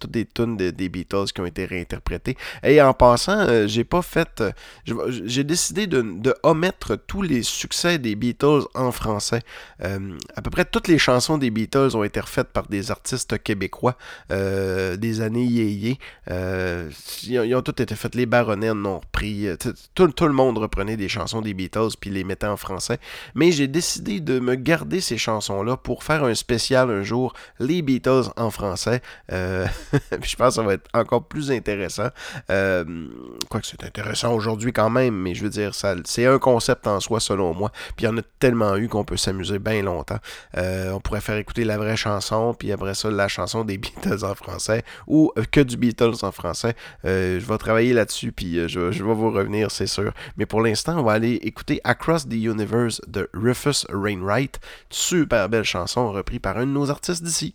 toutes 0.00 0.10
des 0.10 0.24
tunes 0.24 0.56
de- 0.56 0.70
des 0.70 0.88
Beatles 0.88 1.26
qui 1.34 1.40
ont 1.42 1.46
été 1.46 1.66
réinterprétées. 1.66 2.36
Et 2.62 2.80
en 2.80 2.94
passant, 2.94 3.40
euh, 3.40 3.66
j'ai 3.66 3.84
pas 3.84 4.02
fait. 4.02 4.42
j'ai 4.84 5.44
décidé 5.44 5.86
de, 5.86 6.00
de 6.02 6.34
omettre 6.42 6.96
tous 6.96 7.20
les 7.22 7.42
succès 7.42 7.98
des 7.98 8.14
Beatles 8.14 8.62
en 8.74 8.90
français. 8.90 9.42
À 9.80 10.42
peu 10.42 10.50
près 10.50 10.64
toutes 10.64 10.88
les 10.88 10.98
chansons 10.98 11.38
des 11.38 11.50
Beatles 11.50 11.94
ont 11.94 12.04
été 12.04 12.20
refaites 12.20 12.48
par 12.48 12.68
des 12.68 12.90
artistes 12.90 13.01
québécois 13.42 13.96
euh, 14.30 14.96
des 14.96 15.20
années 15.20 15.44
yéyé. 15.44 15.98
Euh, 16.30 16.90
ils, 17.24 17.38
ont, 17.54 17.58
ont 17.58 17.62
toutes 17.62 17.80
été 17.80 17.94
faites. 17.94 18.14
Les 18.14 18.26
Baronets 18.26 18.70
en 18.70 18.84
ont 18.84 19.00
repris. 19.00 19.46
euh, 19.46 19.56
Tout, 19.94 20.08
tout 20.08 20.26
le 20.26 20.32
monde 20.32 20.58
reprenait 20.58 20.96
des 20.96 21.08
chansons 21.08 21.40
des 21.40 21.54
Beatles 21.54 21.90
puis 22.00 22.10
les 22.10 22.24
mettait 22.24 22.46
en 22.46 22.56
français. 22.56 22.98
Mais 23.34 23.52
j'ai 23.52 23.68
décidé 23.68 24.20
de 24.20 24.40
me 24.40 24.54
garder 24.54 25.00
ces 25.00 25.18
chansons-là 25.18 25.76
pour 25.76 26.04
faire 26.04 26.24
un 26.24 26.34
spécial 26.34 26.90
un 26.90 27.02
jour, 27.02 27.32
les 27.58 27.82
Beatles 27.82 28.24
en 28.36 28.50
français. 28.50 29.02
Euh, 29.32 29.66
je 30.22 30.36
pense 30.36 30.48
que 30.48 30.54
ça 30.54 30.62
va 30.62 30.74
être 30.74 30.88
encore 30.94 31.24
plus 31.24 31.50
intéressant. 31.50 32.08
Euh, 32.50 32.84
quoique 33.48 33.66
c'est 33.66 33.84
intéressant 33.84 34.32
aujourd'hui 34.34 34.72
quand 34.72 34.90
même, 34.90 35.14
mais 35.14 35.34
je 35.34 35.42
veux 35.44 35.50
dire, 35.50 35.74
ça, 35.74 35.94
c'est 36.04 36.26
un 36.26 36.38
concept 36.38 36.86
en 36.86 37.00
soi 37.00 37.20
selon 37.20 37.54
moi. 37.54 37.70
Puis 37.96 38.04
il 38.04 38.08
y 38.08 38.08
en 38.08 38.16
a 38.18 38.22
tellement 38.38 38.76
eu 38.76 38.88
qu'on 38.88 39.04
peut 39.04 39.16
s'amuser 39.16 39.58
bien 39.58 39.82
longtemps. 39.82 40.18
Euh, 40.56 40.90
on 40.92 41.00
pourrait 41.00 41.20
faire 41.20 41.36
écouter 41.36 41.64
la 41.64 41.78
vraie 41.78 41.96
chanson, 41.96 42.54
puis 42.54 42.72
après 42.72 42.91
la 43.04 43.28
chanson 43.28 43.64
des 43.64 43.78
Beatles 43.78 44.24
en 44.24 44.34
français, 44.34 44.84
ou 45.06 45.32
euh, 45.38 45.44
que 45.50 45.60
du 45.60 45.76
Beatles 45.76 46.14
en 46.22 46.32
français. 46.32 46.74
Euh, 47.04 47.40
je 47.40 47.46
vais 47.46 47.58
travailler 47.58 47.92
là-dessus, 47.92 48.32
puis 48.32 48.58
euh, 48.58 48.68
je, 48.68 48.92
je 48.92 49.04
vais 49.04 49.14
vous 49.14 49.30
revenir, 49.30 49.70
c'est 49.70 49.86
sûr. 49.86 50.12
Mais 50.36 50.46
pour 50.46 50.60
l'instant, 50.60 50.98
on 50.98 51.02
va 51.02 51.12
aller 51.12 51.34
écouter 51.42 51.80
Across 51.84 52.28
the 52.28 52.34
Universe 52.34 53.00
de 53.06 53.28
Rufus 53.34 53.86
Wainwright. 53.92 54.60
Super 54.90 55.48
belle 55.48 55.64
chanson, 55.64 56.12
reprise 56.12 56.40
par 56.40 56.56
un 56.58 56.66
de 56.66 56.72
nos 56.72 56.90
artistes 56.90 57.22
d'ici. 57.22 57.54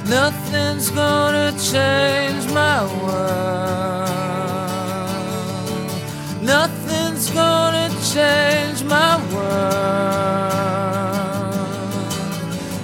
Nothing's 0.08 0.90
gonna 0.90 1.52
change 1.70 2.50
my 2.52 2.84
world. 3.02 4.00
Nothing's 6.42 7.30
gonna 7.30 7.90
change 8.14 8.82
my 8.84 9.16
world. 9.32 10.60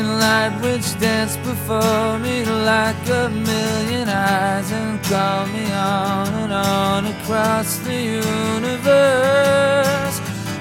light 0.02 0.58
which 0.62 0.98
dance 1.00 1.36
before 1.38 2.18
me 2.18 2.44
like 2.44 3.08
a 3.08 3.28
million 3.28 4.08
eyes 4.08 4.70
and 4.72 5.02
call 5.04 5.46
me 5.46 5.64
on 5.72 6.28
and 6.42 6.52
on 6.52 7.06
across 7.06 7.78
the 7.78 7.94
universe. 8.24 10.18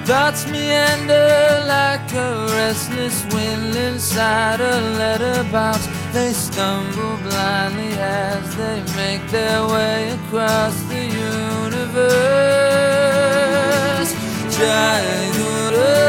Thoughts 0.08 0.46
meander 0.46 1.64
like 1.66 2.12
a 2.14 2.46
restless 2.52 3.24
wind 3.34 3.74
inside 3.76 4.60
a 4.60 4.80
letterbox. 4.96 5.86
They 6.12 6.32
stumble 6.32 7.16
blindly 7.18 7.92
as 7.98 8.56
they 8.56 8.82
make 8.96 9.28
their 9.30 9.66
way 9.66 10.10
across 10.18 10.74
the 10.84 11.04
universe. 11.04 12.08
Jai 14.56 15.30
Guru 15.36 16.08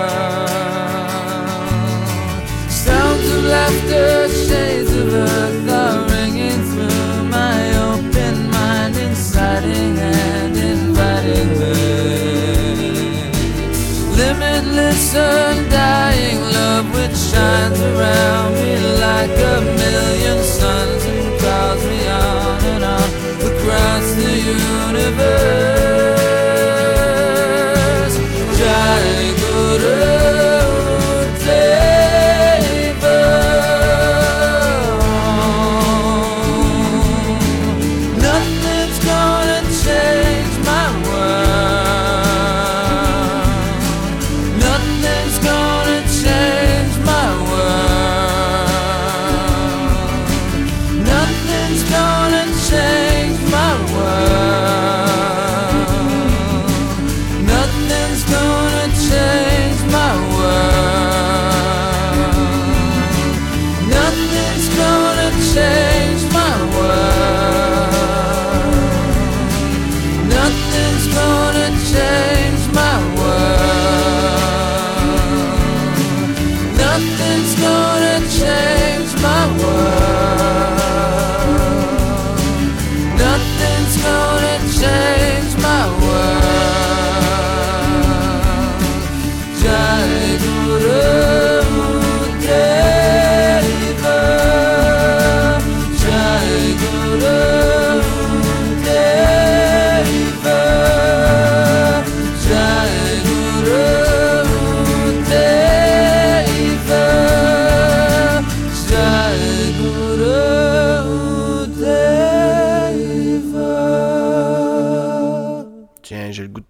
shines 17.31 17.79
around. 17.79 18.50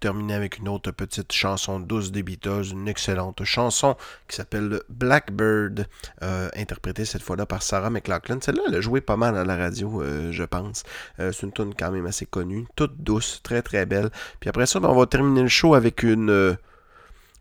Terminer 0.02 0.34
avec 0.34 0.58
une 0.58 0.68
autre 0.68 0.90
petite 0.90 1.30
chanson 1.32 1.78
douce 1.78 2.10
des 2.10 2.24
une 2.72 2.88
excellente 2.88 3.44
chanson 3.44 3.96
qui 4.26 4.34
s'appelle 4.34 4.80
Blackbird, 4.88 5.86
euh, 6.22 6.48
interprétée 6.56 7.04
cette 7.04 7.22
fois-là 7.22 7.46
par 7.46 7.62
Sarah 7.62 7.88
McLachlan. 7.88 8.38
Celle-là, 8.40 8.62
elle 8.66 8.74
a 8.74 8.80
joué 8.80 9.00
pas 9.00 9.16
mal 9.16 9.36
à 9.36 9.44
la 9.44 9.56
radio, 9.56 10.02
euh, 10.02 10.32
je 10.32 10.42
pense. 10.42 10.82
Euh, 11.20 11.30
c'est 11.30 11.46
une 11.46 11.52
tune 11.52 11.74
quand 11.78 11.92
même 11.92 12.06
assez 12.06 12.26
connue, 12.26 12.66
toute 12.74 12.96
douce, 12.98 13.40
très 13.44 13.62
très 13.62 13.86
belle. 13.86 14.10
Puis 14.40 14.50
après 14.50 14.66
ça, 14.66 14.80
ben, 14.80 14.88
on 14.88 14.96
va 14.96 15.06
terminer 15.06 15.42
le 15.42 15.48
show 15.48 15.74
avec 15.74 16.02
une... 16.02 16.56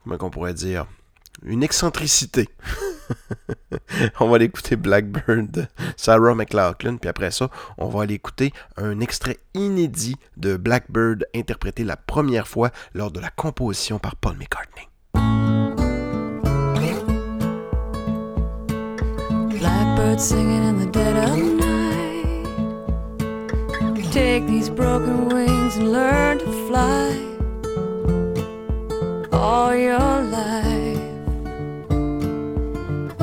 comment 0.04 0.18
qu'on 0.18 0.30
pourrait 0.30 0.54
dire? 0.54 0.86
Une 1.44 1.64
excentricité. 1.64 2.50
on 4.20 4.30
va 4.30 4.36
aller 4.36 4.46
écouter 4.46 4.76
Blackbird 4.76 5.68
Sarah 5.98 6.36
McLachlan, 6.36 6.98
puis 6.98 7.10
après 7.10 7.32
ça, 7.32 7.50
on 7.78 7.90
va 7.90 8.04
aller 8.04 8.16
écouter 8.16 8.54
un 8.78 9.00
extrait 9.00 9.38
inédit 9.54 10.16
de 10.38 10.58
Blackbird 10.58 11.26
interprété 11.36 11.84
la 11.84 11.98
première 11.98 12.48
fois 12.48 12.72
lors 12.94 13.12
de 13.12 13.20
la 13.20 13.30
composition 13.30 14.00
par 14.00 14.16
Paul 14.16 14.38
McCartney. 14.38 14.88
Blackbird 19.60 20.20
singing 20.20 20.64
in 20.64 20.80
the 20.80 20.92
dead 20.92 21.16
of 21.18 21.38
night. 21.38 21.72
Take 24.12 24.46
these 24.46 24.70
broken 24.70 25.30
wings 25.30 25.78
and 25.78 25.94
learn 25.94 26.40
to 26.40 26.52
fly. 26.68 27.16
All 29.32 29.74
your 29.74 30.22
life, 30.24 31.01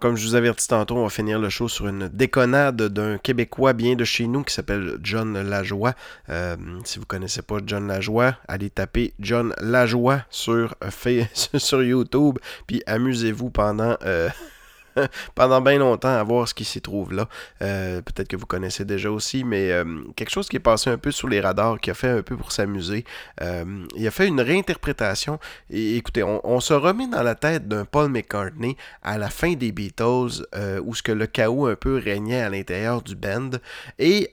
Comme 0.00 0.16
je 0.16 0.26
vous 0.26 0.34
avertis 0.34 0.68
tantôt, 0.68 0.96
on 0.96 1.04
va 1.04 1.10
finir 1.10 1.38
le 1.38 1.48
show 1.48 1.68
sur 1.68 1.88
une 1.88 2.08
déconnade 2.08 2.82
d'un 2.82 3.18
Québécois 3.18 3.72
bien 3.72 3.94
de 3.94 4.04
chez 4.04 4.26
nous 4.26 4.42
qui 4.42 4.52
s'appelle 4.52 4.98
John 5.02 5.40
Lajoie. 5.40 5.94
Euh, 6.28 6.56
si 6.84 6.98
vous 6.98 7.06
connaissez 7.06 7.42
pas 7.42 7.58
John 7.64 7.86
Lajoie, 7.88 8.36
allez 8.48 8.70
taper 8.70 9.14
John 9.20 9.54
Lajoie 9.60 10.22
sur, 10.30 10.74
euh, 10.84 11.24
sur 11.58 11.82
YouTube, 11.82 12.38
puis 12.66 12.82
amusez-vous 12.86 13.50
pendant... 13.50 13.96
euh, 14.04 14.28
pendant 15.34 15.60
bien 15.60 15.78
longtemps 15.78 16.16
à 16.16 16.22
voir 16.22 16.48
ce 16.48 16.54
qui 16.54 16.64
s'y 16.64 16.80
trouve 16.80 17.12
là. 17.12 17.28
Euh, 17.62 18.02
Peut-être 18.02 18.28
que 18.28 18.36
vous 18.36 18.46
connaissez 18.46 18.84
déjà 18.84 19.10
aussi, 19.10 19.44
mais 19.44 19.70
euh, 19.72 19.84
quelque 20.14 20.30
chose 20.30 20.48
qui 20.48 20.56
est 20.56 20.60
passé 20.60 20.90
un 20.90 20.98
peu 20.98 21.10
sous 21.10 21.26
les 21.26 21.40
radars, 21.40 21.80
qui 21.80 21.90
a 21.90 21.94
fait 21.94 22.08
un 22.08 22.22
peu 22.22 22.36
pour 22.36 22.52
s'amuser. 22.52 23.04
Euh, 23.42 23.64
il 23.96 24.06
a 24.06 24.10
fait 24.10 24.26
une 24.26 24.40
réinterprétation. 24.40 25.38
Écoutez, 25.70 26.22
on, 26.22 26.60
se 26.60 26.72
remet 26.72 27.06
dans 27.06 27.22
la 27.22 27.34
tête 27.34 27.68
d'un 27.68 27.84
Paul 27.84 28.10
McCartney 28.10 28.76
à 29.02 29.18
la 29.18 29.28
fin 29.28 29.52
des 29.52 29.72
Beatles, 29.72 30.46
où 30.84 30.94
ce 30.94 31.02
que 31.02 31.12
le 31.12 31.26
chaos 31.26 31.66
un 31.66 31.76
peu 31.76 31.96
régnait 31.96 32.40
à 32.40 32.48
l'intérieur 32.48 33.02
du 33.02 33.14
band. 33.14 33.50
Et 33.98 34.30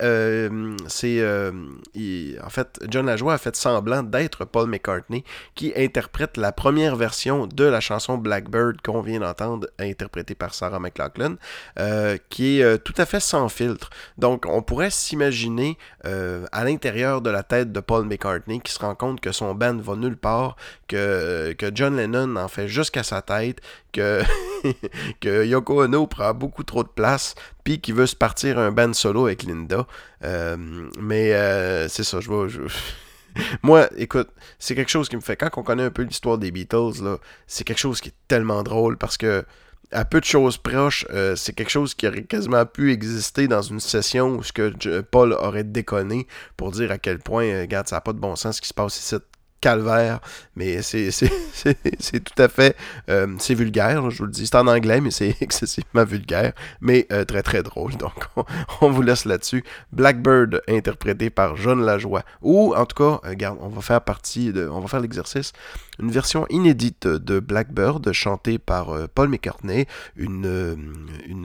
c'est 0.87 1.23
en 1.23 2.49
fait 2.49 2.79
John 2.89 3.05
Lajoie 3.05 3.33
a 3.33 3.37
fait 3.37 3.55
semblant 3.55 4.03
d'être 4.03 4.45
Paul 4.45 4.69
McCartney 4.69 5.23
qui 5.55 5.73
interprète 5.75 6.37
la 6.37 6.51
première 6.51 6.95
version 6.95 7.47
de 7.47 7.65
la 7.65 7.79
chanson 7.81 8.17
Blackbird 8.17 8.81
qu'on 8.81 9.01
vient 9.01 9.19
d'entendre, 9.19 9.67
interprétée 9.79 10.35
par 10.35 10.52
Sarah 10.53 10.79
McLachlan, 10.79 11.35
euh, 11.79 12.17
qui 12.29 12.59
est 12.59 12.63
euh, 12.63 12.77
tout 12.77 12.93
à 12.97 13.05
fait 13.05 13.19
sans 13.19 13.49
filtre. 13.49 13.89
Donc, 14.17 14.45
on 14.47 14.61
pourrait 14.61 14.89
s'imaginer 14.89 15.77
euh, 16.05 16.45
à 16.51 16.63
l'intérieur 16.63 17.21
de 17.21 17.29
la 17.29 17.43
tête 17.43 17.71
de 17.71 17.79
Paul 17.79 18.05
McCartney 18.05 18.61
qui 18.61 18.71
se 18.71 18.79
rend 18.79 18.95
compte 18.95 19.19
que 19.19 19.31
son 19.31 19.53
band 19.55 19.77
va 19.77 19.95
nulle 19.95 20.17
part, 20.17 20.55
que, 20.87 21.55
John 21.73 21.97
Lennon 21.97 22.35
en 22.35 22.47
fait 22.47 22.67
jusqu'à 22.67 23.03
sa 23.03 23.21
tête, 23.21 23.59
que, 23.91 24.21
que 25.21 25.45
Yoko 25.45 25.83
Ono 25.83 26.07
prend 26.07 26.33
beaucoup 26.33 26.63
trop 26.63 26.83
de 26.83 26.89
place, 26.89 27.35
puis 27.63 27.79
qu'il 27.79 27.95
veut 27.95 28.05
se 28.05 28.15
partir 28.15 28.59
un 28.59 28.71
band 28.71 28.93
solo 28.93 29.25
avec 29.25 29.43
Linda. 29.43 29.87
Mais 30.99 31.31
c'est 31.89 32.03
ça, 32.03 32.19
je 32.19 32.27
vois. 32.27 32.47
Moi, 33.63 33.89
écoute, 33.97 34.29
c'est 34.59 34.75
quelque 34.75 34.91
chose 34.91 35.09
qui 35.09 35.15
me 35.15 35.21
fait. 35.21 35.35
Quand 35.35 35.49
on 35.57 35.63
connaît 35.63 35.83
un 35.83 35.91
peu 35.91 36.03
l'histoire 36.03 36.37
des 36.37 36.51
Beatles, 36.51 37.17
c'est 37.47 37.63
quelque 37.63 37.79
chose 37.79 38.01
qui 38.01 38.09
est 38.09 38.15
tellement 38.27 38.63
drôle 38.63 38.97
parce 38.97 39.17
que, 39.17 39.45
à 39.93 40.05
peu 40.05 40.19
de 40.19 40.25
choses 40.25 40.57
proches, 40.57 41.05
euh, 41.11 41.35
c'est 41.35 41.53
quelque 41.53 41.69
chose 41.69 41.93
qui 41.93 42.07
aurait 42.07 42.23
quasiment 42.23 42.65
pu 42.65 42.91
exister 42.91 43.47
dans 43.47 43.61
une 43.61 43.79
session 43.79 44.29
où 44.29 44.43
ce 44.43 44.51
que 44.51 45.01
Paul 45.01 45.33
aurait 45.33 45.63
déconné 45.63 46.27
pour 46.57 46.71
dire 46.71 46.91
à 46.91 46.97
quel 46.97 47.19
point, 47.19 47.45
euh, 47.45 47.61
regarde, 47.61 47.87
ça 47.87 47.97
n'a 47.97 48.01
pas 48.01 48.13
de 48.13 48.19
bon 48.19 48.35
sens 48.35 48.57
ce 48.57 48.61
qui 48.61 48.67
se 48.67 48.73
passe 48.73 48.97
ici. 48.97 49.15
Calvaire, 49.63 50.19
mais 50.57 50.81
c'est 50.81 52.19
tout 52.19 52.41
à 52.41 52.49
fait. 52.49 52.75
euh, 53.09 53.27
c'est 53.39 53.53
vulgaire, 53.53 54.09
je 54.09 54.17
vous 54.17 54.25
le 54.25 54.31
dis. 54.31 54.45
C'est 54.45 54.57
en 54.57 54.67
anglais, 54.67 54.99
mais 54.99 55.09
c'est 55.09 55.37
excessivement 55.41 56.03
vulgaire, 56.03 56.51
mais 56.81 57.07
euh, 57.13 57.23
très 57.23 57.43
très 57.43 57.63
drôle. 57.63 57.95
Donc, 57.95 58.25
on, 58.81 58.89
vous 58.89 59.01
laisse 59.01 59.23
là-dessus. 59.23 59.63
Blackbird, 59.93 60.61
interprété 60.67 61.29
par 61.29 61.55
John 61.55 61.81
Lajoie. 61.81 62.23
Ou, 62.41 62.75
en 62.75 62.85
tout 62.85 62.95
cas, 62.97 63.21
euh, 63.25 63.29
regarde, 63.29 63.57
on 63.61 63.69
va 63.69 63.81
faire 63.81 64.01
partie 64.01 64.51
de. 64.51 64.67
On 64.67 64.81
va 64.81 64.89
faire 64.89 64.99
l'exercice. 64.99 65.53
Une 65.99 66.11
version 66.11 66.45
inédite 66.49 67.07
de 67.07 67.39
Blackbird, 67.39 68.11
chantée 68.11 68.57
par 68.57 68.89
euh, 68.89 69.05
Paul 69.13 69.29
McCartney. 69.29 69.85
Une, 70.17 70.75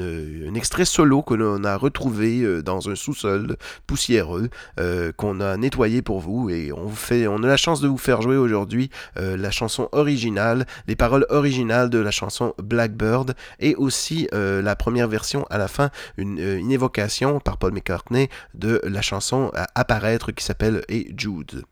euh, 0.01 0.49
un 0.49 0.55
extrait 0.55 0.87
solo 0.87 1.23
que 1.23 1.35
l'on 1.35 1.65
a 1.65 1.77
retrouvé 1.77 2.41
euh, 2.41 2.63
dans 2.63 2.89
un 2.89 2.95
sous-sol 2.95 3.57
poussiéreux, 3.87 4.49
euh, 4.81 5.13
qu'on 5.13 5.41
a 5.41 5.57
nettoyé 5.59 6.01
pour 6.01 6.21
vous. 6.21 6.49
Et 6.49 6.73
on, 6.73 6.87
vous 6.87 6.97
fait, 6.97 7.27
on 7.27 7.43
a 7.43 7.47
la 7.47 7.59
chance 7.59 7.81
de 7.83 7.89
vous 7.89 7.99
faire 7.99 8.08
jouer 8.17 8.37
aujourd'hui 8.37 8.91
euh, 9.17 9.37
la 9.37 9.51
chanson 9.51 9.89
originale, 9.93 10.67
les 10.87 10.97
paroles 10.97 11.27
originales 11.29 11.91
de 11.91 11.99
la 11.99 12.11
chanson 12.11 12.55
Blackbird, 12.63 13.35
et 13.61 13.75
aussi 13.75 14.29
euh, 14.33 14.63
la 14.63 14.77
première 14.77 15.09
version 15.09 15.45
à 15.51 15.59
la 15.59 15.69
fin, 15.69 15.91
une, 16.17 16.41
euh, 16.41 16.59
une 16.59 16.73
évocation 16.73 17.41
par 17.41 17.59
Paul 17.59 17.73
McCartney 17.73 18.29
de 18.55 18.81
la 18.85 19.03
chanson 19.03 19.51
à 19.55 19.67
apparaître 19.75 20.33
qui 20.33 20.45
s'appelle 20.45 20.85
Hey 20.89 21.13
Jude. 21.17 21.65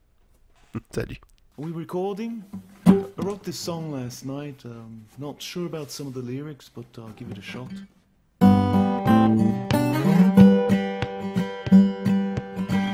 Salut. 0.94 1.18
Are 1.58 1.64
we 1.64 1.72
recording? 1.74 2.42
I 2.86 3.22
wrote 3.24 3.42
this 3.42 3.58
song 3.58 3.92
last 3.92 4.26
night. 4.26 4.64
Not 5.18 5.36
sure 5.40 5.64
about 5.64 5.90
some 5.90 6.06
of 6.06 6.12
the 6.12 6.20
lyrics, 6.20 6.70
but 6.72 6.84
I'll 6.98 7.14
give 7.16 7.30
it 7.30 7.38
a 7.38 7.42
shot. 7.42 7.70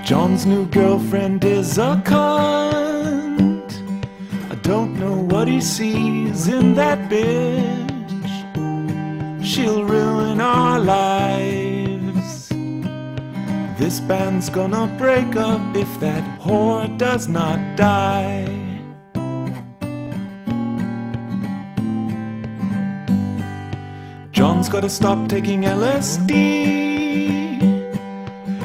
John's 0.04 0.44
new 0.44 0.66
girlfriend 0.66 1.42
is 1.44 1.78
a 1.78 2.00
cunt. 2.04 2.81
Don't 4.62 4.94
know 4.98 5.16
what 5.16 5.48
he 5.48 5.60
sees 5.60 6.46
in 6.46 6.74
that 6.74 7.10
bitch. 7.10 7.90
She'll 9.44 9.84
ruin 9.84 10.40
our 10.40 10.78
lives. 10.78 12.48
This 13.76 13.98
band's 13.98 14.48
gonna 14.48 14.86
break 14.96 15.34
up 15.34 15.76
if 15.76 15.98
that 15.98 16.22
whore 16.40 16.86
does 16.96 17.26
not 17.26 17.58
die. 17.76 18.62
John's 24.30 24.68
gotta 24.68 24.88
stop 24.88 25.28
taking 25.28 25.62
LSD. 25.62 26.32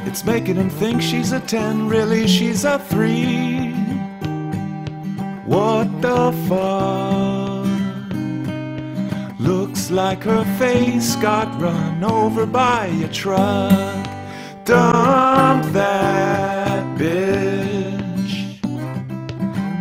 It's 0.05 0.23
making 0.23 0.55
him 0.57 0.69
think 0.69 1.01
she's 1.01 1.31
a 1.31 1.39
10, 1.39 1.87
really, 1.89 2.27
she's 2.27 2.65
a 2.65 2.77
3. 2.77 3.66
What 5.47 6.01
the 6.01 6.33
fuck? 6.49 7.65
Looks 9.39 9.89
like 9.89 10.23
her 10.23 10.43
face 10.59 11.15
got 11.15 11.47
run 11.61 12.03
over 12.03 12.45
by 12.45 12.87
a 12.87 13.07
truck. 13.07 14.05
Dump 14.65 15.63
that 15.71 16.97
bitch. 16.97 18.59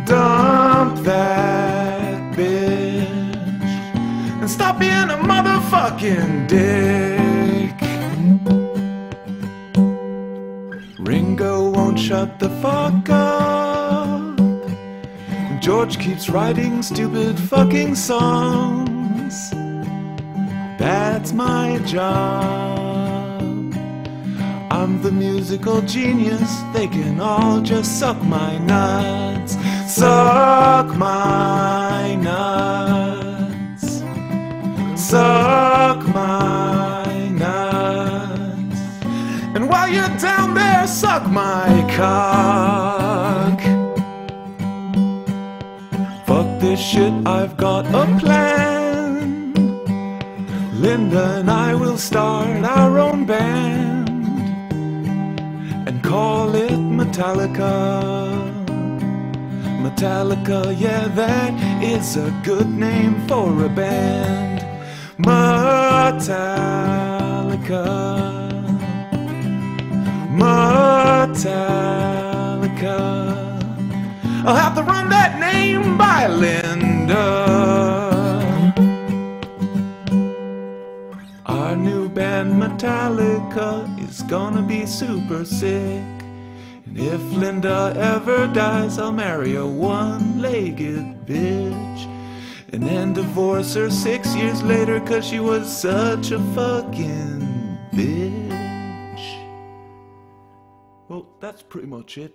Dump 0.05 1.03
that 1.03 2.33
bitch. 2.33 3.09
And 4.39 4.49
stop 4.49 4.79
being 4.79 5.09
a 5.09 5.17
motherfucking 5.31 6.47
dick. 6.47 7.75
Ringo 10.97 11.71
won't 11.71 11.99
shut 11.99 12.39
the 12.39 12.49
fuck 12.61 13.09
up. 13.09 13.66
George 15.67 15.99
keeps 15.99 16.29
writing 16.29 16.81
stupid 16.81 17.37
fucking 17.37 17.93
songs. 17.93 19.51
That's 20.79 21.33
my 21.33 21.79
job. 21.79 23.75
I'm 24.71 25.01
the 25.01 25.11
musical 25.11 25.81
genius. 25.81 26.61
They 26.73 26.87
can 26.87 27.19
all 27.19 27.59
just 27.59 27.99
suck 27.99 28.15
my 28.23 28.57
nuts. 28.59 29.57
Suck 29.93 30.95
my 30.95 32.15
nuts. 32.15 33.97
Suck 34.95 36.07
my 36.07 37.27
nuts. 37.27 38.79
And 39.53 39.67
while 39.67 39.89
you're 39.89 40.17
down 40.17 40.53
there, 40.53 40.87
suck 40.87 41.29
my 41.29 41.93
cock. 41.93 42.96
This 46.69 46.79
shit, 46.81 47.13
I've 47.25 47.55
got 47.55 47.85
a 47.85 48.05
plan. 48.19 49.53
Linda 50.73 51.25
and 51.39 51.49
I 51.49 51.73
will 51.73 51.97
start 51.97 52.63
our 52.65 52.99
own 52.99 53.25
band 53.25 54.09
and 55.87 56.03
call 56.03 56.55
it 56.55 56.79
Metallica. 56.97 57.75
Metallica, 59.83 60.59
yeah, 60.77 61.07
that 61.21 61.53
is 61.81 62.17
a 62.17 62.29
good 62.43 62.69
name 62.69 63.15
for 63.27 63.47
a 63.63 63.69
band. 63.69 64.59
Metallica. 65.19 66.27
Metallica. 70.41 71.57
I'll 74.47 74.55
have 74.55 74.75
to 74.75 74.83
run 74.83 75.09
that 75.09 75.41
name 75.41 75.97
by 75.97 76.25
Linda. 76.27 77.13
Our 81.45 81.75
new 81.75 82.07
band 82.07 82.53
Metallica 82.53 83.83
is 84.07 84.21
gonna 84.21 84.61
be 84.61 84.85
super 84.85 85.43
sick. 85.43 86.01
And 86.85 86.97
if 86.97 87.21
Linda 87.33 87.93
ever 87.97 88.47
dies, 88.47 88.97
I'll 88.97 89.11
marry 89.11 89.57
a 89.57 89.65
one 89.65 90.41
legged 90.41 91.25
bitch. 91.25 92.01
And 92.71 92.83
then 92.83 93.11
divorce 93.11 93.73
her 93.73 93.89
six 93.89 94.33
years 94.33 94.63
later 94.63 95.01
cause 95.01 95.25
she 95.27 95.41
was 95.41 95.67
such 95.67 96.31
a 96.31 96.39
fucking 96.55 97.77
bitch. 97.91 99.25
Well, 101.09 101.27
that's 101.41 101.63
pretty 101.63 101.87
much 101.87 102.17
it. 102.17 102.33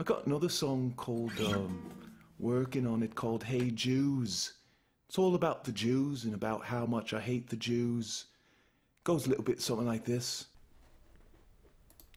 I 0.00 0.04
got 0.04 0.26
another 0.26 0.48
song 0.48 0.94
called, 0.96 1.32
um, 1.40 1.90
working 2.38 2.86
on 2.86 3.02
it 3.02 3.16
called 3.16 3.42
Hey 3.42 3.72
Jews. 3.72 4.52
It's 5.08 5.18
all 5.18 5.34
about 5.34 5.64
the 5.64 5.72
Jews 5.72 6.24
and 6.24 6.34
about 6.34 6.64
how 6.64 6.86
much 6.86 7.12
I 7.12 7.20
hate 7.20 7.48
the 7.48 7.56
Jews. 7.56 8.26
Goes 9.02 9.26
a 9.26 9.28
little 9.28 9.42
bit 9.42 9.60
something 9.60 9.86
like 9.86 10.04
this. 10.04 10.46